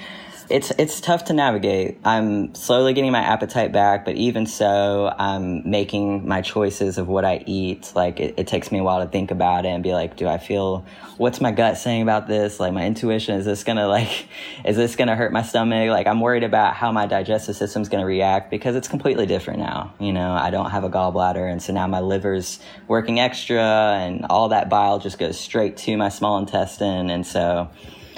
it's 0.51 0.71
it's 0.71 0.99
tough 0.99 1.25
to 1.25 1.33
navigate. 1.33 1.97
I'm 2.03 2.53
slowly 2.53 2.93
getting 2.93 3.11
my 3.11 3.21
appetite 3.21 3.71
back, 3.71 4.05
but 4.05 4.15
even 4.15 4.45
so, 4.45 5.13
I'm 5.17 5.69
making 5.69 6.27
my 6.27 6.41
choices 6.41 6.97
of 6.97 7.07
what 7.07 7.23
I 7.25 7.43
eat. 7.47 7.91
Like 7.95 8.19
it, 8.19 8.35
it, 8.37 8.47
takes 8.47 8.71
me 8.71 8.79
a 8.79 8.83
while 8.83 9.03
to 9.03 9.09
think 9.09 9.31
about 9.31 9.65
it 9.65 9.69
and 9.69 9.81
be 9.81 9.93
like, 9.93 10.17
do 10.17 10.27
I 10.27 10.37
feel 10.37 10.85
what's 11.17 11.39
my 11.39 11.51
gut 11.51 11.77
saying 11.77 12.01
about 12.01 12.27
this? 12.27 12.59
Like 12.59 12.73
my 12.73 12.85
intuition 12.85 13.35
is 13.35 13.45
this 13.45 13.63
gonna 13.63 13.87
like 13.87 14.27
is 14.65 14.75
this 14.75 14.95
gonna 14.95 15.15
hurt 15.15 15.31
my 15.31 15.41
stomach? 15.41 15.89
Like 15.89 16.05
I'm 16.05 16.19
worried 16.19 16.43
about 16.43 16.75
how 16.75 16.91
my 16.91 17.07
digestive 17.07 17.55
system's 17.55 17.87
gonna 17.87 18.05
react 18.05 18.51
because 18.51 18.75
it's 18.75 18.89
completely 18.89 19.25
different 19.25 19.59
now. 19.59 19.93
You 19.99 20.11
know, 20.11 20.33
I 20.33 20.49
don't 20.49 20.71
have 20.71 20.83
a 20.83 20.89
gallbladder, 20.89 21.49
and 21.49 21.61
so 21.61 21.71
now 21.73 21.87
my 21.87 22.01
liver's 22.01 22.59
working 22.87 23.19
extra, 23.19 23.63
and 23.99 24.25
all 24.29 24.49
that 24.49 24.69
bile 24.69 24.99
just 24.99 25.17
goes 25.17 25.39
straight 25.39 25.77
to 25.77 25.95
my 25.95 26.09
small 26.09 26.37
intestine, 26.37 27.09
and 27.09 27.25
so 27.25 27.69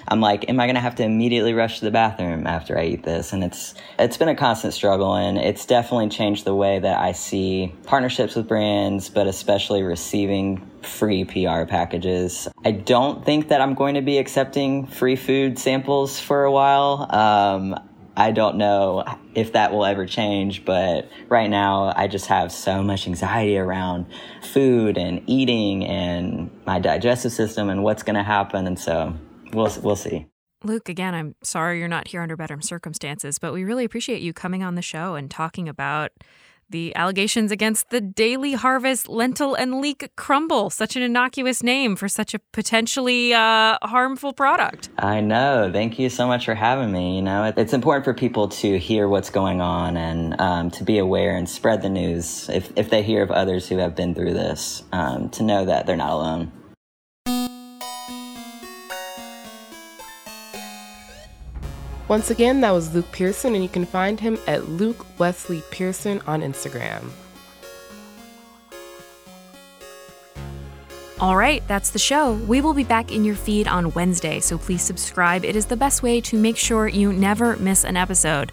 I'm 0.08 0.22
like, 0.22 0.50
am 0.50 0.60
I 0.60 0.66
going 0.66 0.76
to 0.76 0.82
have 0.82 0.96
to 0.96 1.04
immediately 1.04 1.54
rush 1.54 1.80
to 1.80 1.86
the 1.86 1.92
bathroom 1.92 2.46
after 2.48 2.78
I 2.78 2.86
eat 2.86 3.04
this? 3.04 3.34
And 3.34 3.44
it's 3.44 3.74
it's 3.98 4.18
been 4.18 4.30
a 4.30 4.36
constant 4.36 4.74
struggle, 4.74 5.16
and 5.16 5.38
it's 5.38 5.66
definitely 5.66 6.10
changed 6.10 6.46
the 6.46 6.56
way 6.56 6.80
that 6.80 7.00
I 7.00 7.12
see 7.14 7.74
partnerships 7.84 8.36
with 8.36 8.48
brands, 8.48 9.10
but 9.10 9.28
especially 9.28 9.84
receiving 9.84 10.70
free 10.82 11.24
PR 11.24 11.66
packages. 11.66 12.48
I 12.66 12.72
don't 12.72 13.26
think 13.26 13.48
that 13.50 13.62
I'm 13.62 13.74
going 13.74 13.96
to 13.96 14.02
be 14.02 14.18
accepting 14.18 14.88
free 14.88 15.16
food 15.16 15.58
samples 15.58 16.20
for 16.20 16.44
a 16.44 16.52
while. 16.52 17.08
Um, 17.10 17.80
I 18.16 18.32
don't 18.32 18.58
know 18.58 19.04
if 19.34 19.54
that 19.54 19.72
will 19.72 19.86
ever 19.86 20.06
change, 20.06 20.66
but 20.66 21.10
right 21.30 21.50
now 21.50 21.92
I 21.96 22.08
just 22.08 22.28
have 22.28 22.52
so 22.52 22.84
much 22.84 23.08
anxiety 23.08 23.58
around 23.58 24.06
food 24.44 24.98
and 24.98 25.24
eating 25.26 25.84
and 25.84 26.52
my 26.66 26.80
digestive 26.80 27.32
system 27.32 27.70
and 27.70 27.84
what's 27.84 28.04
going 28.04 28.16
to 28.16 28.24
happen. 28.24 28.68
And 28.68 28.78
so 28.78 29.16
we'll 29.54 29.72
we'll 29.82 29.96
see. 29.96 30.28
Luke, 30.64 30.88
again, 30.88 31.14
I'm 31.14 31.36
sorry 31.44 31.80
you're 31.80 31.90
not 31.90 32.08
here 32.08 32.22
under 32.22 32.38
better 32.38 32.62
circumstances, 32.62 33.38
but 33.38 33.54
we 33.54 33.64
really 33.64 33.84
appreciate 33.84 34.22
you 34.22 34.32
coming 34.32 34.64
on 34.64 34.76
the 34.76 34.82
show 34.82 35.16
and 35.16 35.30
talking 35.30 35.68
about 35.68 36.12
the 36.70 36.96
allegations 36.96 37.52
against 37.52 37.90
the 37.90 38.02
Daily 38.02 38.54
Harvest 38.54 39.08
lentil 39.08 39.54
and 39.54 39.80
leek 39.80 40.10
crumble. 40.16 40.70
Such 40.70 40.96
an 40.96 41.02
innocuous 41.02 41.62
name 41.62 41.96
for 41.96 42.08
such 42.08 42.34
a 42.34 42.40
potentially 42.52 43.34
uh, 43.34 43.78
harmful 43.84 44.34
product. 44.34 44.90
I 44.98 45.22
know. 45.22 45.70
Thank 45.72 46.00
you 46.00 46.10
so 46.10 46.26
much 46.28 46.46
for 46.46 46.56
having 46.56 46.92
me. 46.92 47.18
You 47.18 47.22
know, 47.22 47.54
it's 47.56 47.74
important 47.74 48.06
for 48.06 48.14
people 48.14 48.48
to 48.48 48.80
hear 48.80 49.08
what's 49.08 49.30
going 49.30 49.62
on 49.62 49.98
and 49.98 50.40
um, 50.42 50.72
to 50.72 50.84
be 50.84 50.98
aware 50.98 51.36
and 51.36 51.48
spread 51.48 51.82
the 51.82 51.90
news 51.90 52.50
if, 52.50 52.72
if 52.76 52.90
they 52.90 53.04
hear 53.04 53.22
of 53.22 53.32
others 53.32 53.70
who 53.70 53.78
have 53.78 53.96
been 53.96 54.16
through 54.16 54.34
this, 54.34 54.84
um, 54.92 55.30
to 55.32 55.44
know 55.44 55.66
that 55.66 55.86
they're 55.86 55.96
not 55.96 56.12
alone. 56.12 56.52
Once 62.14 62.30
again, 62.30 62.62
that 62.62 62.70
was 62.70 62.94
Luke 62.94 63.12
Pearson, 63.12 63.56
and 63.56 63.64
you 63.64 63.68
can 63.68 63.88
find 63.88 64.20
him 64.20 64.38
at 64.46 64.70
Luke 64.70 65.04
Wesley 65.18 65.64
Pearson 65.72 66.22
on 66.28 66.42
Instagram. 66.44 67.10
All 71.20 71.36
right, 71.36 71.68
that's 71.68 71.90
the 71.90 71.98
show. 71.98 72.34
We 72.34 72.62
will 72.62 72.76
be 72.76 72.84
back 72.84 73.12
in 73.12 73.26
your 73.26 73.34
feed 73.34 73.68
on 73.68 73.94
Wednesday, 73.94 74.42
so 74.42 74.60
please 74.60 74.84
subscribe. 74.84 75.44
It 75.44 75.56
is 75.56 75.66
the 75.66 75.76
best 75.76 76.04
way 76.04 76.22
to 76.22 76.38
make 76.38 76.56
sure 76.56 76.88
you 76.88 77.12
never 77.12 77.58
miss 77.58 77.84
an 77.84 77.98
episode 77.98 78.52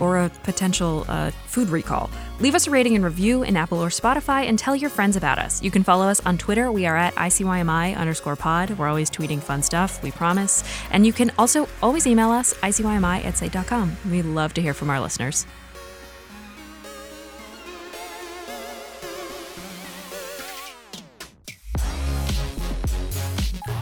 or 0.00 0.18
a 0.18 0.28
potential 0.42 1.04
uh, 1.08 1.30
food 1.46 1.68
recall. 1.68 2.10
Leave 2.40 2.54
us 2.54 2.66
a 2.66 2.70
rating 2.70 2.94
and 2.94 3.04
review 3.04 3.42
in 3.42 3.56
Apple 3.56 3.82
or 3.82 3.88
Spotify 3.88 4.46
and 4.46 4.58
tell 4.58 4.76
your 4.76 4.90
friends 4.90 5.16
about 5.16 5.38
us. 5.38 5.62
You 5.62 5.70
can 5.70 5.82
follow 5.82 6.06
us 6.06 6.24
on 6.24 6.38
Twitter. 6.38 6.70
We 6.70 6.86
are 6.86 6.96
at 6.96 7.14
ICYMI 7.14 7.96
underscore 7.96 8.36
pod. 8.36 8.70
We're 8.70 8.88
always 8.88 9.10
tweeting 9.10 9.40
fun 9.40 9.62
stuff, 9.62 10.02
we 10.02 10.10
promise. 10.10 10.62
And 10.90 11.06
you 11.06 11.12
can 11.12 11.32
also 11.38 11.68
always 11.82 12.06
email 12.06 12.30
us, 12.30 12.54
ICYMI 12.54 13.24
at 13.24 13.38
slate.com. 13.38 13.96
We 14.10 14.22
love 14.22 14.54
to 14.54 14.62
hear 14.62 14.74
from 14.74 14.90
our 14.90 15.00
listeners. 15.00 15.46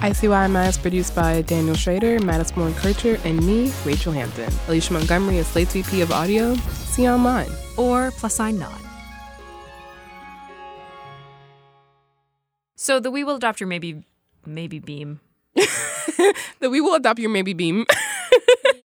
ICYMI 0.01 0.69
is 0.69 0.77
produced 0.77 1.15
by 1.15 1.41
Daniel 1.43 1.75
Schroeder, 1.75 2.21
Madison 2.21 2.59
Malone 2.59 2.75
Kircher, 2.75 3.19
and 3.25 3.45
me, 3.47 3.69
Rachelle 3.85 4.13
Hampton. 4.13 4.53
Alicia 4.69 4.93
Montgomery 4.93 5.39
is 5.39 5.47
Slate's 5.47 5.73
VP 5.73 6.03
of 6.03 6.13
Audio. 6.13 6.55
See 6.55 7.05
you 7.05 7.09
online. 7.09 7.51
Or 7.79 8.11
plus 8.11 8.35
sign 8.35 8.59
not. 8.59 8.79
So 12.77 13.01
the 13.01 13.11
We 13.11 13.25
Will 13.25 13.37
Adopt 13.37 13.59
Your 13.59 13.69
Maybe 13.69 14.05
Maybe 14.45 14.79
Beam. 14.81 15.21
the 15.55 16.69
We 16.71 16.83
Will 16.83 16.95
Adopt 16.95 17.19
Your 17.19 17.31
Maybe 17.31 17.55
Beam. 17.55 17.87